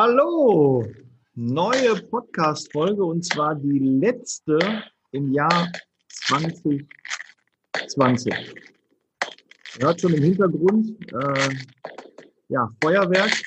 [0.00, 0.86] Hallo,
[1.34, 4.56] neue Podcast-Folge und zwar die letzte
[5.10, 5.72] im Jahr
[6.26, 8.32] 2020.
[8.32, 8.46] Ihr
[9.80, 11.50] hört schon im Hintergrund, äh,
[12.46, 13.42] ja, Feuerwerk.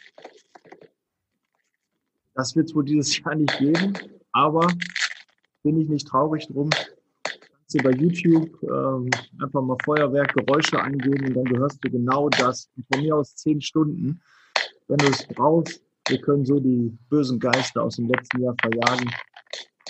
[2.33, 3.93] Das wird es wohl dieses Jahr nicht geben,
[4.33, 4.67] aber
[5.63, 6.69] bin ich nicht traurig drum.
[7.23, 9.09] Kannst du bei YouTube äh,
[9.41, 12.69] einfach mal Feuerwerk, Geräusche eingeben und dann gehörst du genau das.
[12.91, 14.21] Von mir aus zehn Stunden.
[14.89, 15.81] Wenn du es brauchst,
[16.11, 19.09] wir können so die bösen Geister aus dem letzten Jahr verjagen.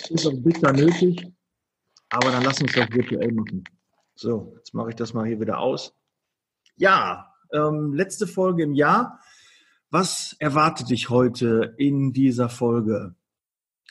[0.08, 1.26] Ist auch bitter nötig,
[2.10, 3.64] aber dann lass uns das virtuell machen.
[4.14, 5.94] So, jetzt mache ich das mal hier wieder aus.
[6.76, 9.20] Ja, ähm, letzte Folge im Jahr.
[9.90, 13.14] Was erwartet dich heute in dieser Folge?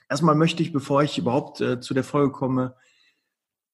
[0.09, 2.75] Erstmal möchte ich, bevor ich überhaupt äh, zu der Folge komme,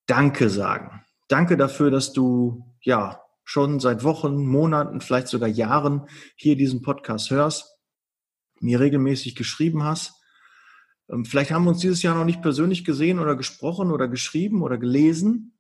[0.08, 1.04] Danke sagen.
[1.28, 7.30] Danke dafür, dass du ja schon seit Wochen, Monaten, vielleicht sogar Jahren hier diesen Podcast
[7.30, 7.77] hörst
[8.60, 10.22] mir regelmäßig geschrieben hast.
[11.10, 14.62] Ähm, vielleicht haben wir uns dieses Jahr noch nicht persönlich gesehen oder gesprochen oder geschrieben
[14.62, 15.58] oder gelesen.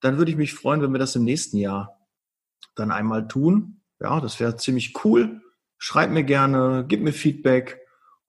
[0.00, 2.06] Dann würde ich mich freuen, wenn wir das im nächsten Jahr
[2.74, 3.80] dann einmal tun.
[4.00, 5.40] Ja, das wäre ziemlich cool.
[5.78, 7.80] Schreib mir gerne, gib mir Feedback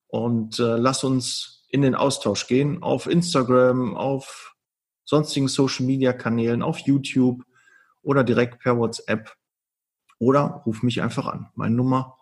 [0.07, 4.55] und äh, lass uns in den Austausch gehen auf Instagram, auf
[5.05, 7.44] sonstigen Social Media Kanälen, auf YouTube
[8.01, 9.35] oder direkt per WhatsApp
[10.19, 11.49] oder ruf mich einfach an.
[11.55, 12.17] Meine Nummer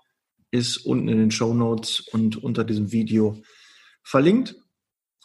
[0.58, 3.42] ist unten in den Show Notes und unter diesem Video
[4.04, 4.56] verlinkt.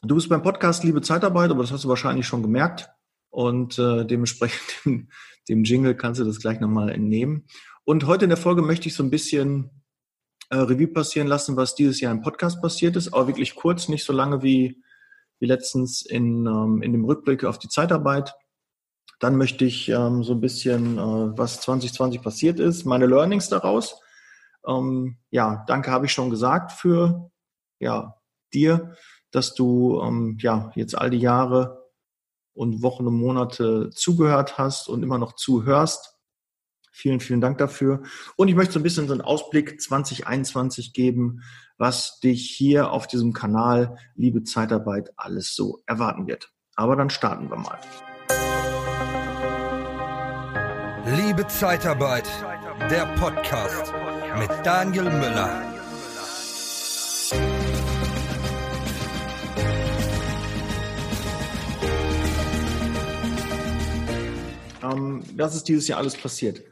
[0.03, 2.89] Du bist beim Podcast Liebe Zeitarbeit, aber das hast du wahrscheinlich schon gemerkt.
[3.31, 5.09] Und äh, dementsprechend dem,
[5.49, 7.47] dem Jingle kannst du das gleich nochmal entnehmen.
[7.85, 9.71] Und heute in der Folge möchte ich so ein bisschen
[10.51, 14.05] äh, Revue passieren lassen, was dieses Jahr im Podcast passiert ist, aber wirklich kurz, nicht
[14.05, 14.83] so lange wie,
[15.41, 18.35] wie letztens in, ähm, in dem Rückblick auf die Zeitarbeit.
[19.19, 24.02] Dann möchte ich ähm, so ein bisschen, äh, was 2020 passiert ist, meine Learnings daraus
[24.67, 27.31] ähm, ja, danke habe ich schon gesagt für
[27.79, 28.17] ja,
[28.55, 28.95] dir,
[29.31, 31.91] dass du ähm, ja jetzt all die Jahre
[32.55, 36.17] und Wochen und Monate zugehört hast und immer noch zuhörst.
[36.95, 38.03] Vielen, vielen Dank dafür.
[38.37, 41.41] Und ich möchte so ein bisschen so einen Ausblick 2021 geben,
[41.79, 46.53] was dich hier auf diesem Kanal Liebe Zeitarbeit alles so erwarten wird.
[46.77, 47.79] Aber dann starten wir mal.
[51.17, 52.29] Liebe Zeitarbeit,
[52.91, 53.93] der Podcast
[54.39, 55.63] mit Daniel Müller.
[64.83, 66.63] Ähm, was ist dieses Jahr alles passiert?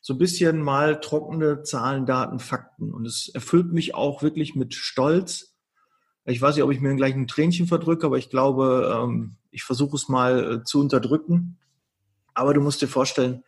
[0.00, 2.92] So ein bisschen mal trockene Zahlen, Daten, Fakten.
[2.92, 5.56] Und es erfüllt mich auch wirklich mit Stolz.
[6.24, 9.64] Ich weiß nicht, ob ich mir gleich ein Tränchen verdrücke, aber ich glaube, ähm, ich
[9.64, 11.58] versuche es mal äh, zu unterdrücken.
[12.34, 13.42] Aber du musst dir vorstellen,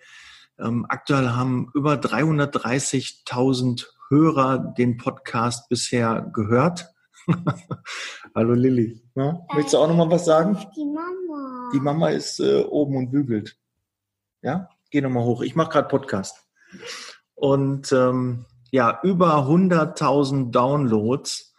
[0.60, 6.88] ähm, aktuell haben über 330.000 Hörer den Podcast bisher gehört.
[8.34, 9.02] Hallo Lilly.
[9.14, 9.40] Ja?
[9.52, 10.56] Möchtest du auch noch mal was sagen?
[10.76, 11.70] Die Mama.
[11.72, 13.58] Die Mama ist äh, oben und bügelt.
[14.42, 15.42] Ja, geh noch mal hoch.
[15.42, 16.46] Ich mache gerade Podcast.
[17.34, 21.54] Und ähm, ja, über 100.000 Downloads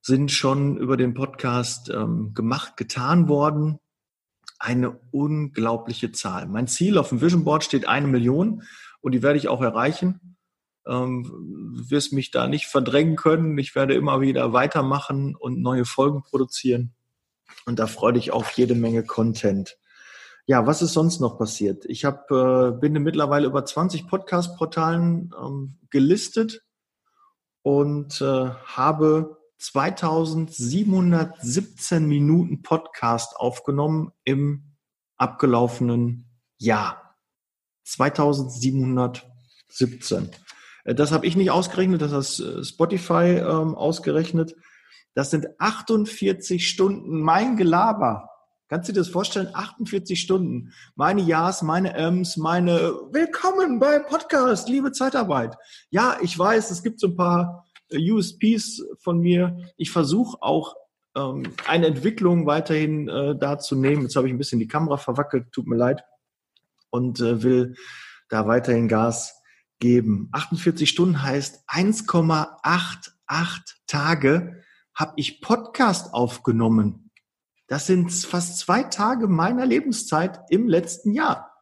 [0.00, 3.78] sind schon über den Podcast ähm, gemacht, getan worden
[4.62, 6.46] eine unglaubliche Zahl.
[6.46, 8.62] Mein Ziel auf dem Vision Board steht eine Million
[9.00, 10.36] und die werde ich auch erreichen.
[10.86, 11.26] Ähm,
[11.88, 13.58] wirst mich da nicht verdrängen können.
[13.58, 16.94] Ich werde immer wieder weitermachen und neue Folgen produzieren.
[17.66, 19.78] Und da freue ich auf jede Menge Content.
[20.46, 21.84] Ja, was ist sonst noch passiert?
[21.86, 26.62] Ich hab, äh, bin mittlerweile über 20 Podcast-Portalen ähm, gelistet
[27.62, 34.74] und äh, habe 2717 Minuten Podcast aufgenommen im
[35.16, 36.28] abgelaufenen
[36.58, 37.16] Jahr.
[37.84, 40.30] 2717.
[40.84, 44.56] Äh, das habe ich nicht ausgerechnet, das hat äh, Spotify ähm, ausgerechnet.
[45.14, 48.30] Das sind 48 Stunden mein Gelaber.
[48.68, 49.48] Kannst du dir das vorstellen?
[49.52, 50.72] 48 Stunden.
[50.96, 55.56] Meine Ja's, meine M's, meine Willkommen beim Podcast, liebe Zeitarbeit.
[55.90, 57.61] Ja, ich weiß, es gibt so ein paar
[57.98, 59.56] USPs von mir.
[59.76, 60.76] Ich versuche auch
[61.16, 64.02] ähm, eine Entwicklung weiterhin äh, da zu nehmen.
[64.02, 66.04] Jetzt habe ich ein bisschen die Kamera verwackelt, tut mir leid.
[66.90, 67.74] Und äh, will
[68.28, 69.34] da weiterhin Gas
[69.78, 70.28] geben.
[70.32, 74.62] 48 Stunden heißt 1,88 Tage
[74.94, 77.10] habe ich Podcast aufgenommen.
[77.66, 81.52] Das sind fast zwei Tage meiner Lebenszeit im letzten Jahr.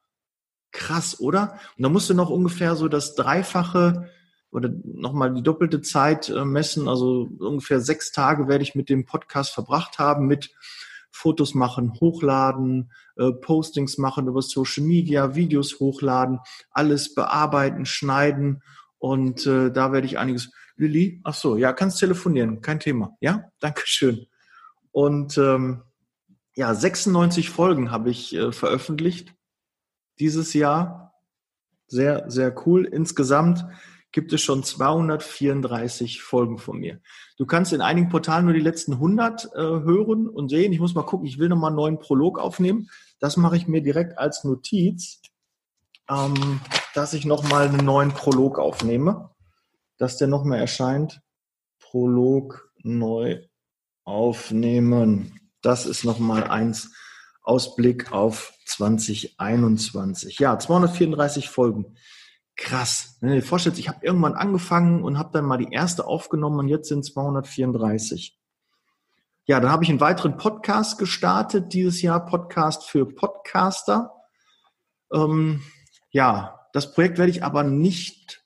[0.72, 1.58] Krass, oder?
[1.76, 4.08] Und da musst du noch ungefähr so das Dreifache
[4.50, 6.88] oder nochmal die doppelte Zeit äh, messen.
[6.88, 10.50] Also ungefähr sechs Tage werde ich mit dem Podcast verbracht haben, mit
[11.12, 16.38] Fotos machen, hochladen, äh, Postings machen über Social Media, Videos hochladen,
[16.70, 18.62] alles bearbeiten, schneiden
[18.98, 20.50] und äh, da werde ich einiges.
[20.76, 21.20] Willi?
[21.24, 23.16] Ach so, ja, kannst telefonieren, kein Thema.
[23.20, 24.26] Ja, Dankeschön.
[24.92, 25.82] Und ähm,
[26.56, 29.34] ja, 96 Folgen habe ich äh, veröffentlicht
[30.18, 31.14] dieses Jahr.
[31.86, 32.84] Sehr, sehr cool.
[32.84, 33.64] Insgesamt
[34.12, 37.00] gibt es schon 234 Folgen von mir.
[37.36, 40.72] Du kannst in einigen Portalen nur die letzten 100 äh, hören und sehen.
[40.72, 42.90] Ich muss mal gucken, ich will nochmal einen neuen Prolog aufnehmen.
[43.20, 45.20] Das mache ich mir direkt als Notiz,
[46.08, 46.60] ähm,
[46.94, 49.30] dass ich nochmal einen neuen Prolog aufnehme,
[49.96, 51.20] dass der nochmal erscheint.
[51.78, 53.42] Prolog neu
[54.04, 55.40] aufnehmen.
[55.62, 56.92] Das ist nochmal eins
[57.42, 60.38] Ausblick auf 2021.
[60.38, 61.96] Ja, 234 Folgen
[62.56, 63.16] krass.
[63.20, 66.58] Wenn du dir vorstellst, ich habe irgendwann angefangen und habe dann mal die erste aufgenommen
[66.58, 68.38] und jetzt sind es 234.
[69.46, 74.12] Ja, dann habe ich einen weiteren Podcast gestartet dieses Jahr, Podcast für Podcaster.
[75.12, 75.62] Ähm,
[76.10, 78.44] ja, das Projekt werde ich aber nicht,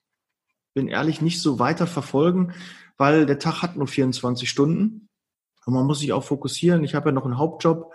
[0.72, 2.54] bin ehrlich, nicht so weiter verfolgen,
[2.96, 5.08] weil der Tag hat nur 24 Stunden
[5.66, 6.84] und man muss sich auch fokussieren.
[6.84, 7.92] Ich habe ja noch einen Hauptjob.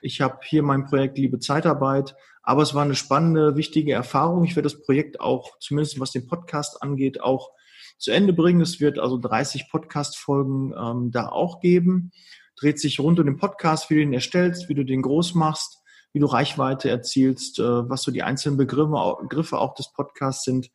[0.00, 4.44] Ich habe hier mein Projekt Liebe Zeitarbeit aber es war eine spannende, wichtige Erfahrung.
[4.44, 7.50] Ich werde das Projekt auch, zumindest was den Podcast angeht, auch
[7.98, 8.60] zu Ende bringen.
[8.60, 12.10] Es wird also 30 Podcast-Folgen ähm, da auch geben.
[12.58, 15.78] Dreht sich rund um den Podcast, wie du den erstellst, wie du den groß machst,
[16.12, 20.70] wie du Reichweite erzielst, äh, was so die einzelnen Begriffe, Begriffe auch des Podcasts sind.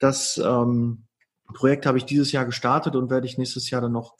[0.00, 1.06] Das ähm,
[1.54, 4.14] Projekt habe ich dieses Jahr gestartet und werde ich nächstes Jahr dann noch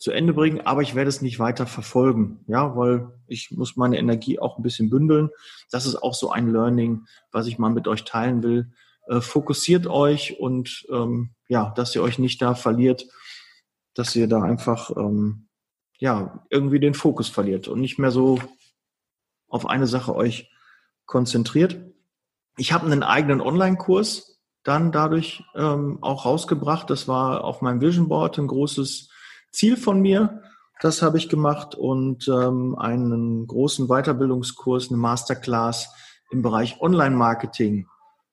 [0.00, 3.98] zu Ende bringen, aber ich werde es nicht weiter verfolgen, ja, weil ich muss meine
[3.98, 5.28] Energie auch ein bisschen bündeln.
[5.70, 8.72] Das ist auch so ein Learning, was ich mal mit euch teilen will.
[9.08, 13.06] Äh, fokussiert euch und ähm, ja, dass ihr euch nicht da verliert,
[13.92, 15.48] dass ihr da einfach ähm,
[15.98, 18.38] ja irgendwie den Fokus verliert und nicht mehr so
[19.48, 20.50] auf eine Sache euch
[21.04, 21.78] konzentriert.
[22.56, 26.88] Ich habe einen eigenen Online-Kurs dann dadurch ähm, auch rausgebracht.
[26.88, 29.09] Das war auf meinem Vision Board ein großes
[29.52, 30.42] Ziel von mir.
[30.80, 35.92] Das habe ich gemacht und ähm, einen großen Weiterbildungskurs, eine Masterclass
[36.30, 37.86] im Bereich Online-Marketing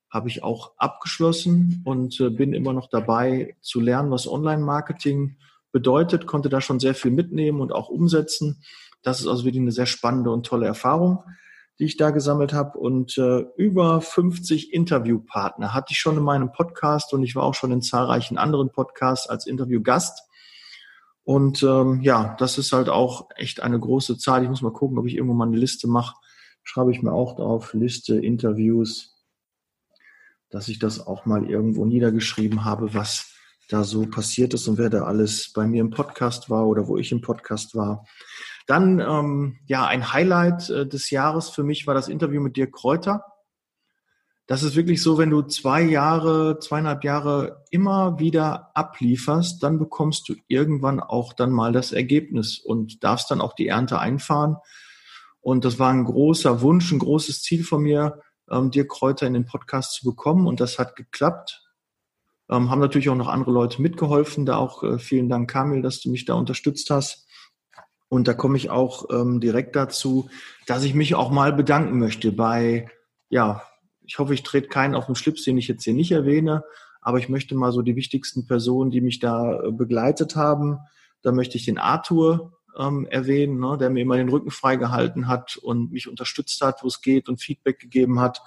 [0.09, 5.37] habe ich auch abgeschlossen und äh, bin immer noch dabei zu lernen, was Online-Marketing
[5.71, 8.63] bedeutet, konnte da schon sehr viel mitnehmen und auch umsetzen.
[9.03, 11.23] Das ist also wirklich eine sehr spannende und tolle Erfahrung,
[11.79, 12.77] die ich da gesammelt habe.
[12.77, 17.53] Und äh, über 50 Interviewpartner hatte ich schon in meinem Podcast und ich war auch
[17.53, 20.26] schon in zahlreichen anderen Podcasts als Interviewgast.
[21.27, 24.43] Und ähm, ja, das ist halt auch echt eine große Zahl.
[24.43, 26.15] Ich muss mal gucken, ob ich irgendwo mal eine Liste mache.
[26.63, 29.13] Schreibe ich mir auch drauf, Liste, Interviews,
[30.49, 33.35] dass ich das auch mal irgendwo niedergeschrieben habe, was
[33.67, 36.95] da so passiert ist und wer da alles bei mir im Podcast war oder wo
[36.95, 38.05] ich im Podcast war.
[38.65, 42.71] Dann ähm, ja, ein Highlight äh, des Jahres für mich war das Interview mit Dirk
[42.71, 43.25] Kräuter
[44.47, 50.29] das ist wirklich so, wenn du zwei Jahre, zweieinhalb Jahre immer wieder ablieferst, dann bekommst
[50.29, 54.55] du irgendwann auch dann mal das Ergebnis und darfst dann auch die Ernte einfahren.
[55.41, 59.33] Und das war ein großer Wunsch, ein großes Ziel von mir, ähm, dir Kräuter in
[59.33, 60.47] den Podcast zu bekommen.
[60.47, 61.63] Und das hat geklappt.
[62.49, 64.45] Ähm, haben natürlich auch noch andere Leute mitgeholfen.
[64.45, 67.27] Da auch äh, vielen Dank, Kamil, dass du mich da unterstützt hast.
[68.07, 70.29] Und da komme ich auch ähm, direkt dazu,
[70.65, 72.87] dass ich mich auch mal bedanken möchte bei
[73.29, 73.63] ja,
[74.07, 76.63] ich hoffe, ich trete keinen auf den Schlips, den ich jetzt hier nicht erwähne,
[77.01, 80.79] aber ich möchte mal so die wichtigsten Personen, die mich da äh, begleitet haben.
[81.21, 85.57] Da möchte ich den Arthur ähm, erwähnen, ne, der mir immer den Rücken freigehalten hat
[85.57, 88.41] und mich unterstützt hat, wo es geht und Feedback gegeben hat.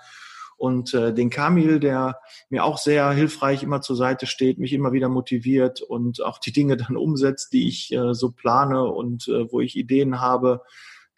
[0.56, 2.18] Und äh, den Kamil, der
[2.48, 6.52] mir auch sehr hilfreich immer zur Seite steht, mich immer wieder motiviert und auch die
[6.52, 10.62] Dinge dann umsetzt, die ich äh, so plane und äh, wo ich Ideen habe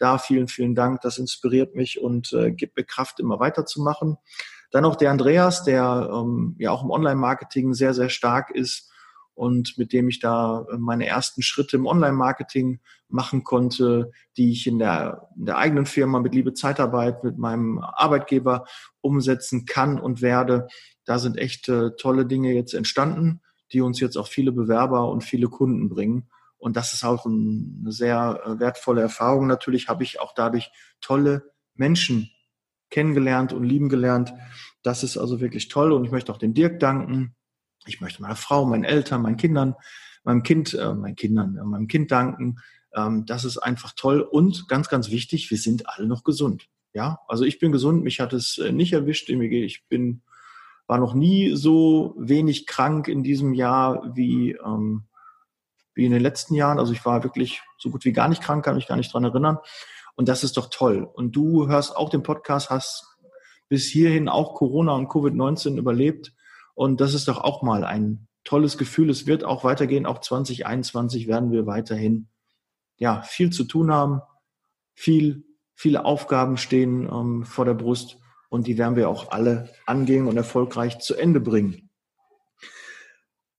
[0.02, 1.00] da vielen, vielen Dank.
[1.02, 4.16] Das inspiriert mich und äh, gibt mir Kraft, immer weiterzumachen.
[4.72, 8.90] Dann noch der Andreas, der ähm, ja auch im Online-Marketing sehr, sehr stark ist
[9.34, 14.66] und mit dem ich da äh, meine ersten Schritte im Online-Marketing machen konnte, die ich
[14.66, 18.64] in der, in der eigenen Firma mit Liebe Zeitarbeit, mit meinem Arbeitgeber
[19.00, 20.66] umsetzen kann und werde.
[21.04, 23.40] Da sind echt äh, tolle Dinge jetzt entstanden,
[23.72, 26.28] die uns jetzt auch viele Bewerber und viele Kunden bringen.
[26.62, 29.48] Und das ist auch eine sehr äh, wertvolle Erfahrung.
[29.48, 32.30] Natürlich habe ich auch dadurch tolle Menschen
[32.88, 34.32] kennengelernt und lieben gelernt.
[34.84, 35.90] Das ist also wirklich toll.
[35.90, 37.34] Und ich möchte auch dem Dirk danken.
[37.84, 39.74] Ich möchte meiner Frau, meinen Eltern, meinen Kindern,
[40.22, 42.60] meinem Kind, äh, meinen Kindern, äh, meinem Kind danken.
[42.94, 44.20] Ähm, das ist einfach toll.
[44.20, 46.68] Und ganz, ganz wichtig, wir sind alle noch gesund.
[46.94, 48.04] Ja, also ich bin gesund.
[48.04, 49.28] Mich hat es äh, nicht erwischt.
[49.28, 50.22] Ich bin,
[50.86, 55.08] war noch nie so wenig krank in diesem Jahr wie, ähm,
[55.94, 56.78] wie in den letzten Jahren.
[56.78, 59.24] Also ich war wirklich so gut wie gar nicht krank, kann mich gar nicht dran
[59.24, 59.58] erinnern.
[60.14, 61.08] Und das ist doch toll.
[61.10, 63.06] Und du hörst auch den Podcast, hast
[63.68, 66.32] bis hierhin auch Corona und Covid-19 überlebt.
[66.74, 69.10] Und das ist doch auch mal ein tolles Gefühl.
[69.10, 70.06] Es wird auch weitergehen.
[70.06, 72.28] Auch 2021 werden wir weiterhin
[72.96, 74.20] ja viel zu tun haben,
[74.94, 75.44] viel
[75.74, 78.18] viele Aufgaben stehen ähm, vor der Brust
[78.48, 81.90] und die werden wir auch alle angehen und erfolgreich zu Ende bringen.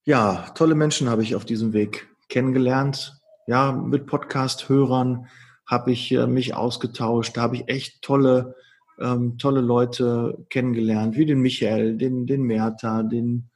[0.06, 3.22] Ja, tolle Menschen habe ich auf diesem Weg kennengelernt.
[3.46, 5.28] Ja, mit Podcast-Hörern
[5.68, 7.38] habe ich äh, mich ausgetauscht.
[7.38, 8.56] Da habe ich echt tolle,
[9.00, 13.52] ähm, tolle Leute kennengelernt, wie den Michael, den, den Merta, den,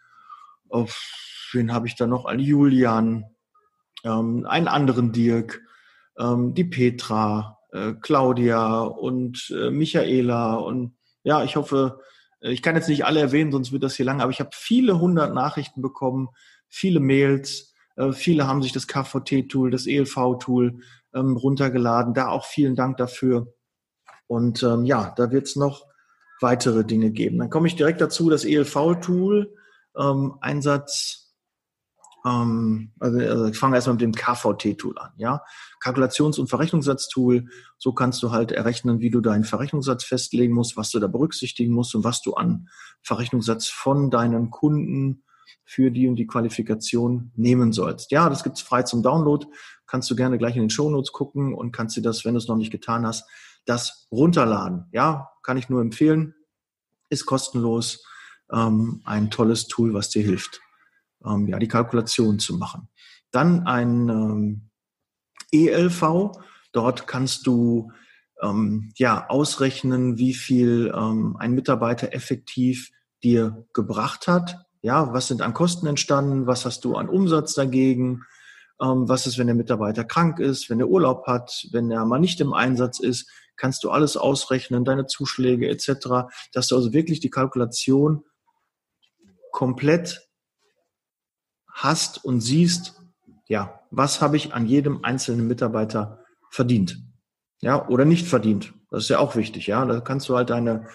[0.69, 1.01] auf
[1.53, 2.25] wen habe ich da noch?
[2.25, 3.25] Einen Julian,
[4.03, 5.59] ähm, einen anderen Dirk,
[6.19, 11.99] ähm, die Petra, äh, Claudia und äh, Michaela und ja, ich hoffe,
[12.41, 14.51] äh, ich kann jetzt nicht alle erwähnen, sonst wird das hier lang, aber ich habe
[14.53, 16.29] viele hundert Nachrichten bekommen,
[16.67, 17.66] viele Mails,
[17.97, 20.79] äh, viele haben sich das KVT-Tool, das ELV-Tool
[21.13, 22.13] ähm, runtergeladen.
[22.13, 23.53] Da auch vielen Dank dafür.
[24.27, 25.85] Und ähm, ja, da wird es noch
[26.39, 27.39] weitere Dinge geben.
[27.39, 29.53] Dann komme ich direkt dazu, das ELV-Tool,
[29.97, 31.27] ähm, Einsatz
[32.25, 35.43] ähm, also, also ich fange erstmal mit dem KVT-Tool an, ja.
[35.83, 37.47] Kalkulations- und Verrechnungssatztool.
[37.77, 41.73] So kannst du halt errechnen, wie du deinen Verrechnungssatz festlegen musst, was du da berücksichtigen
[41.73, 42.67] musst und was du an
[43.01, 45.23] Verrechnungssatz von deinen Kunden
[45.65, 48.11] für die und die Qualifikation nehmen sollst.
[48.11, 49.45] Ja, das gibt's frei zum Download.
[49.85, 52.39] Kannst du gerne gleich in den Show Notes gucken und kannst dir das, wenn du
[52.39, 53.29] es noch nicht getan hast,
[53.65, 54.85] das runterladen.
[54.91, 56.33] Ja, kann ich nur empfehlen.
[57.09, 58.05] Ist kostenlos.
[58.51, 60.61] Ähm, ein tolles Tool, was dir hilft
[61.25, 62.89] ähm, ja, die Kalkulation zu machen.
[63.31, 64.69] Dann ein ähm,
[65.51, 66.31] ELV.
[66.71, 67.91] Dort kannst du
[68.41, 72.91] ähm, ja ausrechnen, wie viel ähm, ein Mitarbeiter effektiv
[73.23, 74.57] dir gebracht hat.
[74.81, 76.47] Ja, was sind an Kosten entstanden?
[76.47, 78.23] Was hast du an Umsatz dagegen?
[78.81, 82.19] Ähm, was ist, wenn der Mitarbeiter krank ist, wenn er Urlaub hat, wenn er mal
[82.19, 83.29] nicht im Einsatz ist?
[83.55, 88.23] Kannst du alles ausrechnen, deine Zuschläge etc., dass du also wirklich die Kalkulation
[89.51, 90.29] komplett
[91.71, 93.01] hast und siehst,
[93.47, 96.99] ja, was habe ich an jedem einzelnen Mitarbeiter verdient?
[97.61, 98.73] Ja, oder nicht verdient.
[98.91, 99.83] Das ist ja auch wichtig, ja.
[99.85, 100.87] Da kannst du halt deine,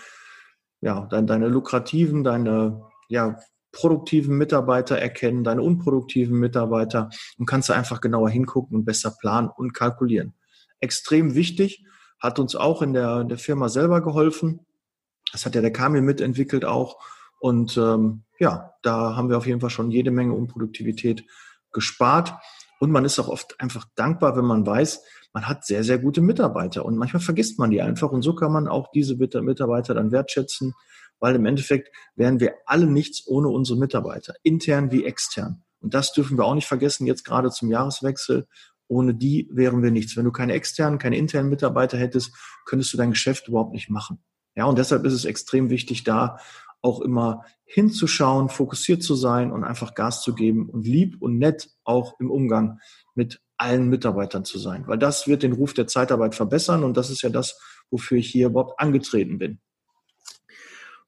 [0.80, 3.40] ja, deine, deine lukrativen, deine, ja,
[3.73, 9.49] produktiven Mitarbeiter erkennen, deine unproduktiven Mitarbeiter und kannst du einfach genauer hingucken und besser planen
[9.49, 10.35] und kalkulieren.
[10.81, 11.85] Extrem wichtig,
[12.21, 14.64] hat uns auch in der, der Firma selber geholfen.
[15.33, 16.99] Das hat ja der Kamil mitentwickelt auch.
[17.41, 21.25] Und ähm, ja, da haben wir auf jeden Fall schon jede Menge Unproduktivität
[21.73, 22.35] gespart.
[22.79, 25.02] Und man ist auch oft einfach dankbar, wenn man weiß,
[25.33, 26.85] man hat sehr, sehr gute Mitarbeiter.
[26.85, 28.12] Und manchmal vergisst man die einfach.
[28.12, 30.75] Und so kann man auch diese Mitarbeiter dann wertschätzen,
[31.23, 35.62] weil im Endeffekt wären wir alle nichts ohne unsere Mitarbeiter, intern wie extern.
[35.81, 38.49] Und das dürfen wir auch nicht vergessen, jetzt gerade zum Jahreswechsel.
[38.88, 40.17] Ohne die wären wir nichts.
[40.17, 42.35] Wenn du keine externen, keine internen Mitarbeiter hättest,
[42.67, 44.23] könntest du dein Geschäft überhaupt nicht machen.
[44.57, 46.38] Ja, und deshalb ist es extrem wichtig, da
[46.83, 51.71] auch immer hinzuschauen, fokussiert zu sein und einfach Gas zu geben und lieb und nett
[51.85, 52.81] auch im Umgang
[53.14, 57.11] mit allen Mitarbeitern zu sein, weil das wird den Ruf der Zeitarbeit verbessern und das
[57.11, 57.61] ist ja das,
[57.93, 59.61] wofür ich hier überhaupt angetreten bin.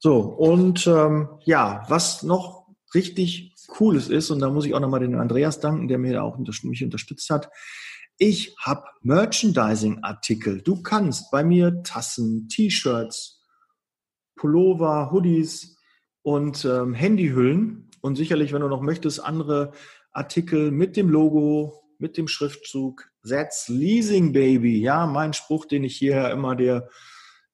[0.05, 4.99] So, und ähm, ja, was noch richtig Cooles ist, und da muss ich auch nochmal
[4.99, 7.49] den Andreas danken, der mir auch unter mich unterstützt hat.
[8.19, 10.61] Ich habe Merchandising-Artikel.
[10.61, 13.43] Du kannst bei mir Tassen, T-Shirts,
[14.35, 15.75] Pullover, Hoodies
[16.21, 19.71] und ähm, Handyhüllen und sicherlich, wenn du noch möchtest, andere
[20.11, 24.79] Artikel mit dem Logo, mit dem Schriftzug That's Leasing Baby.
[24.81, 26.89] Ja, mein Spruch, den ich hier immer der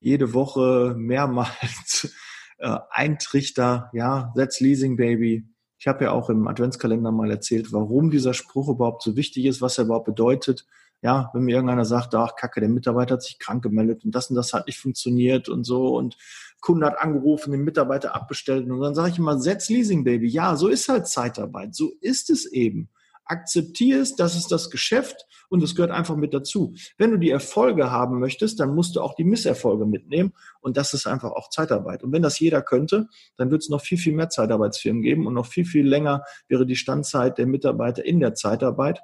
[0.02, 2.14] jede Woche mehrmals
[2.62, 3.90] äh, eintrichter.
[3.94, 5.46] Ja, That's Leasing Baby.
[5.78, 9.62] Ich habe ja auch im Adventskalender mal erzählt, warum dieser Spruch überhaupt so wichtig ist,
[9.62, 10.68] was er überhaupt bedeutet.
[11.02, 14.30] Ja, wenn mir irgendeiner sagt, ach Kacke, der Mitarbeiter hat sich krank gemeldet und das
[14.30, 16.16] und das hat nicht funktioniert und so und
[16.60, 20.28] Kunde hat angerufen, den Mitarbeiter abbestellt und dann sage ich immer, setz Leasing Baby.
[20.28, 22.90] Ja, so ist halt Zeitarbeit, so ist es eben.
[23.32, 26.74] Akzeptier es, das ist das Geschäft und es gehört einfach mit dazu.
[26.98, 30.94] Wenn du die Erfolge haben möchtest, dann musst du auch die Misserfolge mitnehmen und das
[30.94, 32.04] ist einfach auch Zeitarbeit.
[32.04, 33.08] Und wenn das jeder könnte,
[33.38, 36.66] dann wird es noch viel, viel mehr Zeitarbeitsfirmen geben und noch viel, viel länger wäre
[36.66, 39.02] die Standzeit der Mitarbeiter in der Zeitarbeit.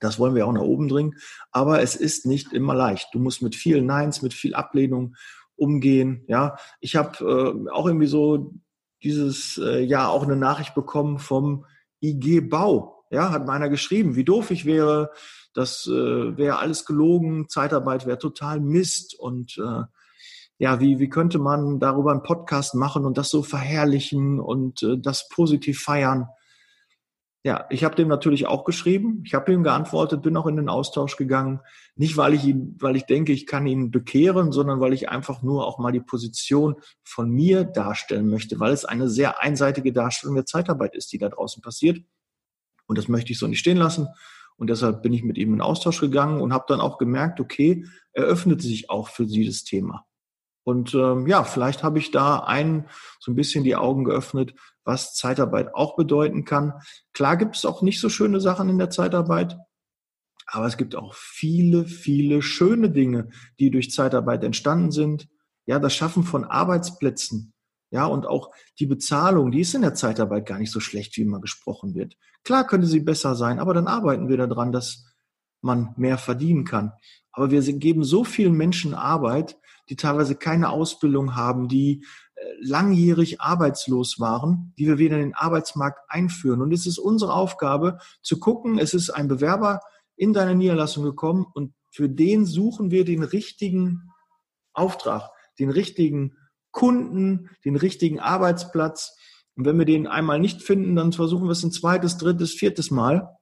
[0.00, 1.14] Das wollen wir auch nach oben bringen.
[1.50, 3.08] Aber es ist nicht immer leicht.
[3.12, 5.16] Du musst mit vielen Neins, mit viel Ablehnung
[5.56, 6.24] umgehen.
[6.28, 8.54] Ja, ich habe äh, auch irgendwie so
[9.02, 11.66] dieses äh, Jahr auch eine Nachricht bekommen vom
[12.00, 12.97] IG Bau.
[13.10, 15.10] Ja, hat meiner geschrieben, wie doof ich wäre.
[15.54, 17.48] Das äh, wäre alles gelogen.
[17.48, 19.84] Zeitarbeit wäre total Mist und äh,
[20.58, 24.98] ja, wie, wie könnte man darüber einen Podcast machen und das so verherrlichen und äh,
[24.98, 26.28] das positiv feiern?
[27.44, 29.22] Ja, ich habe dem natürlich auch geschrieben.
[29.24, 31.60] Ich habe ihm geantwortet, bin auch in den Austausch gegangen.
[31.94, 35.42] Nicht, weil ich ihn, weil ich denke, ich kann ihn bekehren, sondern weil ich einfach
[35.42, 36.74] nur auch mal die Position
[37.04, 41.28] von mir darstellen möchte, weil es eine sehr einseitige Darstellung der Zeitarbeit ist, die da
[41.28, 42.00] draußen passiert.
[42.88, 44.08] Und das möchte ich so nicht stehen lassen.
[44.56, 47.86] Und deshalb bin ich mit ihm in Austausch gegangen und habe dann auch gemerkt, okay,
[48.12, 50.04] er öffnet sich auch für sie das Thema.
[50.64, 52.88] Und ähm, ja, vielleicht habe ich da einen
[53.20, 54.54] so ein bisschen die Augen geöffnet,
[54.84, 56.74] was Zeitarbeit auch bedeuten kann.
[57.12, 59.56] Klar gibt es auch nicht so schöne Sachen in der Zeitarbeit,
[60.46, 63.28] aber es gibt auch viele, viele schöne Dinge,
[63.60, 65.28] die durch Zeitarbeit entstanden sind.
[65.66, 67.52] Ja, das Schaffen von Arbeitsplätzen,
[67.90, 71.22] ja, und auch die Bezahlung, die ist in der Zeitarbeit gar nicht so schlecht, wie
[71.22, 72.16] immer gesprochen wird.
[72.44, 75.06] Klar könnte sie besser sein, aber dann arbeiten wir daran, dass
[75.60, 76.92] man mehr verdienen kann.
[77.32, 79.56] Aber wir geben so vielen Menschen Arbeit,
[79.88, 82.04] die teilweise keine Ausbildung haben, die
[82.34, 86.60] äh, langjährig arbeitslos waren, die wir wieder in den Arbeitsmarkt einführen.
[86.60, 89.80] Und es ist unsere Aufgabe zu gucken, es ist ein Bewerber
[90.16, 94.10] in deine Niederlassung gekommen und für den suchen wir den richtigen
[94.74, 96.36] Auftrag, den richtigen
[96.78, 99.16] Kunden, den richtigen Arbeitsplatz.
[99.56, 102.92] Und wenn wir den einmal nicht finden, dann versuchen wir es ein zweites, drittes, viertes
[102.92, 103.36] Mal.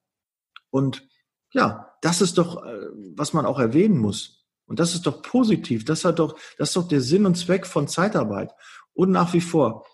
[0.70, 1.06] Und
[1.52, 4.46] ja, das ist doch, äh, was man auch erwähnen muss.
[4.64, 5.84] Und das ist doch positiv.
[5.84, 8.52] Das hat doch, das ist doch der Sinn und Zweck von Zeitarbeit.
[8.94, 9.84] Und nach wie vor,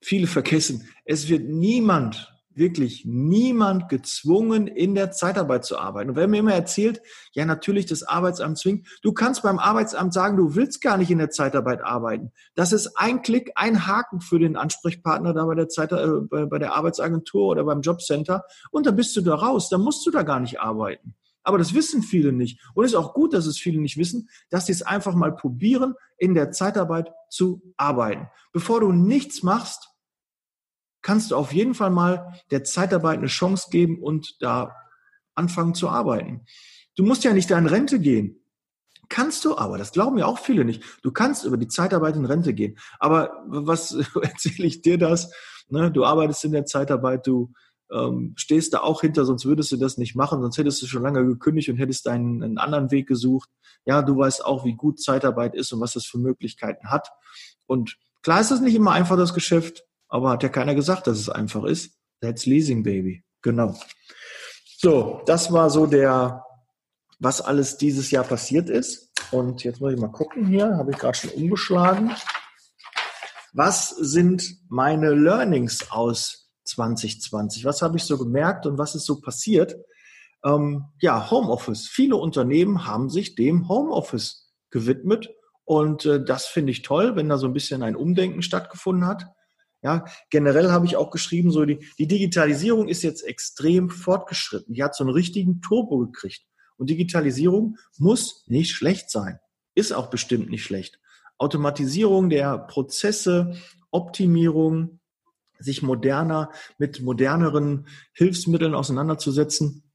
[0.00, 6.10] viele vergessen, es wird niemand wirklich niemand gezwungen, in der Zeitarbeit zu arbeiten.
[6.10, 7.00] Und wenn mir immer erzählt,
[7.32, 11.18] ja, natürlich das Arbeitsamt zwingt, du kannst beim Arbeitsamt sagen, du willst gar nicht in
[11.18, 12.32] der Zeitarbeit arbeiten.
[12.54, 16.58] Das ist ein Klick, ein Haken für den Ansprechpartner da bei der Zeit, äh, bei
[16.58, 18.44] der Arbeitsagentur oder beim Jobcenter.
[18.70, 19.68] Und dann bist du da raus.
[19.68, 21.14] Dann musst du da gar nicht arbeiten.
[21.48, 22.60] Aber das wissen viele nicht.
[22.74, 25.34] Und es ist auch gut, dass es viele nicht wissen, dass sie es einfach mal
[25.34, 28.28] probieren, in der Zeitarbeit zu arbeiten.
[28.52, 29.87] Bevor du nichts machst,
[31.02, 34.74] kannst du auf jeden Fall mal der Zeitarbeit eine Chance geben und da
[35.34, 36.44] anfangen zu arbeiten.
[36.96, 38.42] Du musst ja nicht da in Rente gehen.
[39.08, 40.82] Kannst du aber, das glauben ja auch viele nicht.
[41.02, 42.78] Du kannst über die Zeitarbeit in Rente gehen.
[42.98, 45.32] Aber was erzähle ich dir das?
[45.68, 47.52] Ne, du arbeitest in der Zeitarbeit, du
[47.90, 51.02] ähm, stehst da auch hinter, sonst würdest du das nicht machen, sonst hättest du schon
[51.02, 53.48] lange gekündigt und hättest einen, einen anderen Weg gesucht.
[53.84, 57.08] Ja, du weißt auch, wie gut Zeitarbeit ist und was es für Möglichkeiten hat.
[57.66, 59.84] Und klar ist das nicht immer einfach, das Geschäft.
[60.08, 61.98] Aber hat ja keiner gesagt, dass es einfach ist.
[62.20, 63.24] That's Leasing Baby.
[63.42, 63.74] Genau.
[64.78, 66.44] So, das war so der,
[67.18, 69.10] was alles dieses Jahr passiert ist.
[69.30, 72.12] Und jetzt muss ich mal gucken hier, habe ich gerade schon umgeschlagen.
[73.52, 77.64] Was sind meine Learnings aus 2020?
[77.64, 79.76] Was habe ich so gemerkt und was ist so passiert?
[80.44, 81.88] Ähm, ja, Homeoffice.
[81.88, 85.28] Viele Unternehmen haben sich dem Homeoffice gewidmet
[85.64, 89.26] und äh, das finde ich toll, wenn da so ein bisschen ein Umdenken stattgefunden hat.
[89.88, 94.74] Ja, generell habe ich auch geschrieben, so die, die Digitalisierung ist jetzt extrem fortgeschritten.
[94.74, 96.44] Die hat so einen richtigen Turbo gekriegt.
[96.76, 99.38] Und Digitalisierung muss nicht schlecht sein.
[99.74, 101.00] Ist auch bestimmt nicht schlecht.
[101.38, 103.56] Automatisierung der Prozesse,
[103.90, 105.00] Optimierung,
[105.58, 109.90] sich moderner mit moderneren Hilfsmitteln auseinanderzusetzen,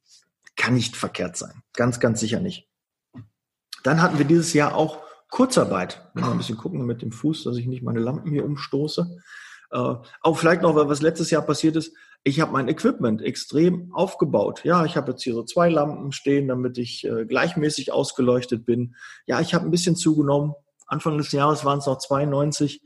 [0.56, 1.62] kann nicht verkehrt sein.
[1.73, 2.67] Ganz, ganz sicher nicht.
[3.84, 6.10] Dann hatten wir dieses Jahr auch Kurzarbeit.
[6.15, 9.19] Mal ein bisschen gucken mit dem Fuß, dass ich nicht meine Lampen hier umstoße.
[9.73, 14.63] Äh, auch vielleicht noch, was letztes Jahr passiert ist, ich habe mein Equipment extrem aufgebaut.
[14.63, 18.95] Ja, ich habe jetzt hier so zwei Lampen stehen, damit ich äh, gleichmäßig ausgeleuchtet bin.
[19.25, 20.53] Ja, ich habe ein bisschen zugenommen.
[20.86, 22.81] Anfang des Jahres waren es noch 92.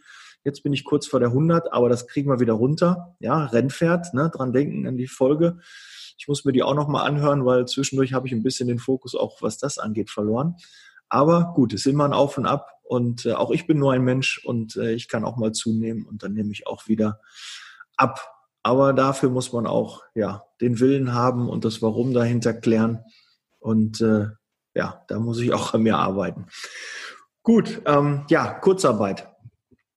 [0.46, 3.16] Jetzt bin ich kurz vor der 100, aber das kriegen wir wieder runter.
[3.20, 5.60] Ja, Rennpferd, ne, dran denken an die Folge.
[6.18, 8.80] Ich muss mir die auch noch mal anhören, weil zwischendurch habe ich ein bisschen den
[8.80, 10.56] Fokus auch, was das angeht, verloren.
[11.10, 13.94] Aber gut, es ist immer ein Auf und Ab und äh, auch ich bin nur
[13.94, 17.20] ein Mensch und äh, ich kann auch mal zunehmen und dann nehme ich auch wieder
[17.98, 18.34] ab.
[18.64, 23.04] Aber dafür muss man auch ja den Willen haben und das Warum dahinter klären.
[23.60, 24.28] Und äh,
[24.74, 26.48] ja, da muss ich auch an mir arbeiten.
[27.44, 29.30] Gut, ähm, ja, Kurzarbeit.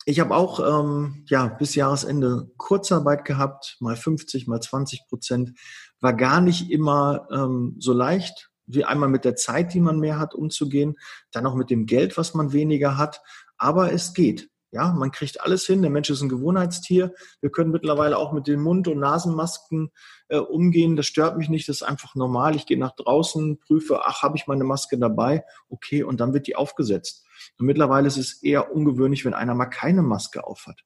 [0.04, 5.52] Ich habe auch ähm, ja bis Jahresende Kurzarbeit gehabt, mal 50, mal 20 Prozent.
[6.00, 10.18] War gar nicht immer ähm, so leicht, wie einmal mit der Zeit, die man mehr
[10.18, 10.98] hat, umzugehen,
[11.32, 13.22] dann auch mit dem Geld, was man weniger hat.
[13.56, 14.50] Aber es geht.
[14.72, 15.82] Ja, man kriegt alles hin.
[15.82, 17.12] Der Mensch ist ein Gewohnheitstier.
[17.40, 19.90] Wir können mittlerweile auch mit den Mund- und Nasenmasken
[20.28, 20.94] äh, umgehen.
[20.94, 21.68] Das stört mich nicht.
[21.68, 22.54] Das ist einfach normal.
[22.54, 25.44] Ich gehe nach draußen, prüfe, ach, habe ich meine Maske dabei?
[25.68, 27.26] Okay, und dann wird die aufgesetzt.
[27.58, 30.84] Und mittlerweile ist es eher ungewöhnlich, wenn einer mal keine Maske aufhat.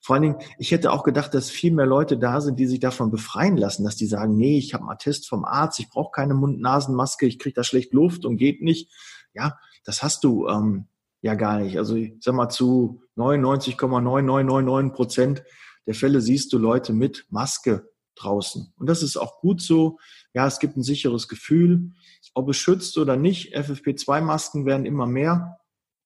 [0.00, 2.80] Vor allen Dingen, ich hätte auch gedacht, dass viel mehr Leute da sind, die sich
[2.80, 6.12] davon befreien lassen, dass die sagen, nee, ich habe einen Attest vom Arzt, ich brauche
[6.12, 8.90] keine Mund-Nasen-Maske, ich kriege da schlecht Luft und geht nicht.
[9.34, 10.86] Ja, das hast du ähm,
[11.20, 11.78] ja gar nicht.
[11.78, 15.42] Also ich sag mal zu 99,9999 Prozent
[15.88, 18.74] der Fälle siehst du Leute mit Maske draußen.
[18.76, 19.98] Und das ist auch gut so.
[20.34, 21.92] Ja, es gibt ein sicheres Gefühl.
[22.34, 25.58] Ob es schützt oder nicht, FFP2-Masken werden immer mehr.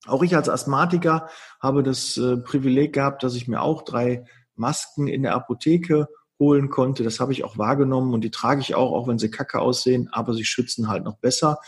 [0.07, 1.29] Auch ich als Asthmatiker
[1.61, 4.25] habe das äh, Privileg gehabt, dass ich mir auch drei
[4.57, 7.05] Masken in der Apotheke holen konnte.
[7.05, 10.09] Das habe ich auch wahrgenommen und die trage ich auch, auch wenn sie kacke aussehen,
[10.11, 11.59] aber sie schützen halt noch besser.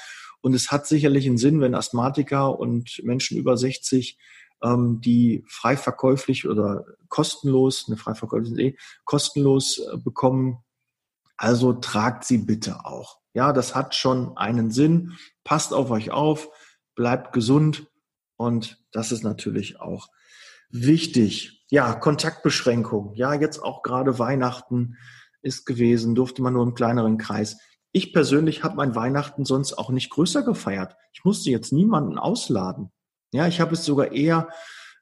[0.41, 4.19] Und es hat sicherlich einen Sinn, wenn Asthmatiker und Menschen über 60
[4.63, 10.59] ähm, die frei verkäuflich oder kostenlos, eine frei verkäufliche eh, kostenlos äh, bekommen.
[11.37, 13.19] Also tragt sie bitte auch.
[13.33, 15.13] Ja, das hat schon einen Sinn.
[15.45, 16.49] Passt auf euch auf,
[16.95, 17.87] bleibt gesund
[18.37, 20.09] und das ist natürlich auch
[20.71, 21.65] wichtig.
[21.71, 23.15] Ja, Kontaktbeschränkung.
[23.15, 24.97] Ja, jetzt auch gerade Weihnachten
[25.43, 27.59] ist gewesen, durfte man nur im kleineren Kreis.
[27.93, 30.97] Ich persönlich habe mein Weihnachten sonst auch nicht größer gefeiert.
[31.13, 32.91] Ich musste jetzt niemanden ausladen.
[33.33, 34.49] Ja, ich habe es sogar eher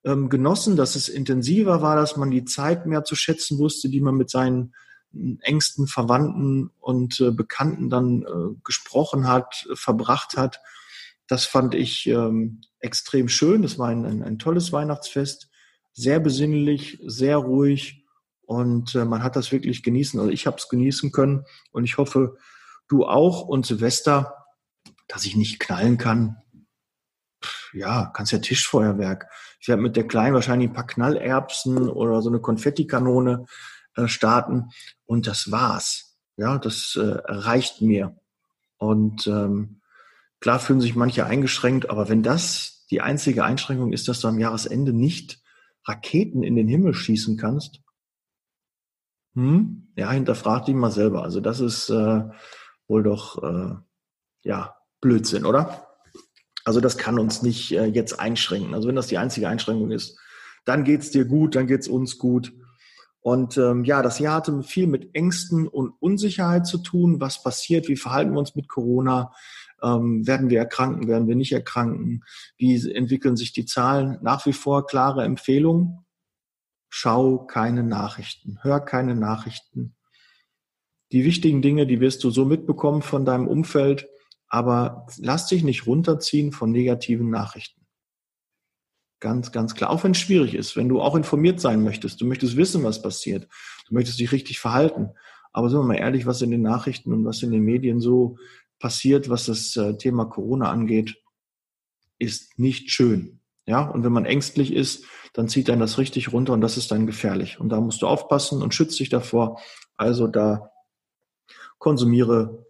[0.05, 4.01] ähm, genossen, dass es intensiver war, dass man die Zeit mehr zu schätzen wusste, die
[4.01, 4.75] man mit seinen
[5.13, 10.61] hm, engsten Verwandten und äh, Bekannten dann äh, gesprochen hat, verbracht hat.
[11.33, 13.63] Das fand ich ähm, extrem schön.
[13.63, 15.49] Das war ein, ein, ein, tolles Weihnachtsfest,
[15.95, 18.05] sehr besinnlich, sehr ruhig
[18.43, 20.21] und äh, man hat das wirklich genießen.
[20.21, 22.37] Also ich habe es genießen können und ich hoffe,
[22.87, 23.49] du auch.
[23.49, 24.45] Und Silvester,
[25.09, 26.37] dass ich nicht knallen kann,
[27.73, 29.27] ja, kannst ja Tischfeuerwerk.
[29.59, 33.47] Ich werde mit der Kleinen wahrscheinlich ein paar Knallerbsen oder so eine Konfettikanone
[33.97, 34.69] äh, starten
[35.07, 36.19] und das war's.
[36.37, 38.21] Ja, das äh, reicht mir.
[38.77, 39.79] Und ähm,
[40.43, 44.39] klar fühlen sich manche eingeschränkt, aber wenn das die einzige Einschränkung ist, dass du am
[44.39, 45.41] Jahresende nicht
[45.85, 47.81] Raketen in den Himmel schießen kannst,
[49.35, 51.23] hm, ja, hinterfrag dich mal selber.
[51.23, 52.25] Also das ist äh,
[52.87, 53.77] wohl doch äh,
[54.43, 55.89] ja Blödsinn, oder?
[56.65, 58.75] Also das kann uns nicht äh, jetzt einschränken.
[58.75, 60.19] Also wenn das die einzige Einschränkung ist,
[60.65, 62.53] dann geht's dir gut, dann geht's uns gut.
[63.21, 67.21] Und ähm, ja, das Jahr hatte viel mit Ängsten und Unsicherheit zu tun.
[67.21, 67.89] Was passiert?
[67.89, 69.33] Wie verhalten wir uns mit Corona?
[69.83, 71.09] Ähm, werden wir erkranken?
[71.09, 72.25] Werden wir nicht erkranken?
[72.57, 74.19] Wie entwickeln sich die Zahlen?
[74.23, 76.05] Nach wie vor klare Empfehlung.
[76.89, 78.59] Schau keine Nachrichten.
[78.63, 79.97] Hör keine Nachrichten.
[81.11, 84.09] Die wichtigen Dinge, die wirst du so mitbekommen von deinem Umfeld
[84.53, 87.87] aber lass dich nicht runterziehen von negativen Nachrichten.
[89.19, 89.89] Ganz, ganz klar.
[89.89, 93.01] Auch wenn es schwierig ist, wenn du auch informiert sein möchtest, du möchtest wissen, was
[93.01, 93.49] passiert,
[93.89, 95.09] du möchtest dich richtig verhalten.
[95.55, 98.37] Aber sind wir mal ehrlich, was in den Nachrichten und was in den Medien so
[98.83, 101.17] passiert, was das äh, Thema Corona angeht,
[102.19, 103.41] ist nicht schön.
[103.65, 106.91] Ja, und wenn man ängstlich ist, dann zieht dann das richtig runter und das ist
[106.91, 107.61] dann gefährlich.
[107.61, 109.61] Und da musst du aufpassen und schützt dich davor.
[109.97, 110.73] Also da
[111.79, 112.67] konsumiere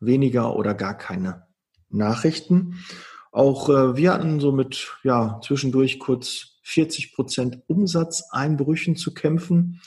[0.00, 1.46] weniger oder gar keine
[1.88, 2.84] Nachrichten.
[3.32, 9.80] Auch äh, wir hatten so mit ja, zwischendurch kurz 40 Prozent Umsatzeinbrüchen zu kämpfen.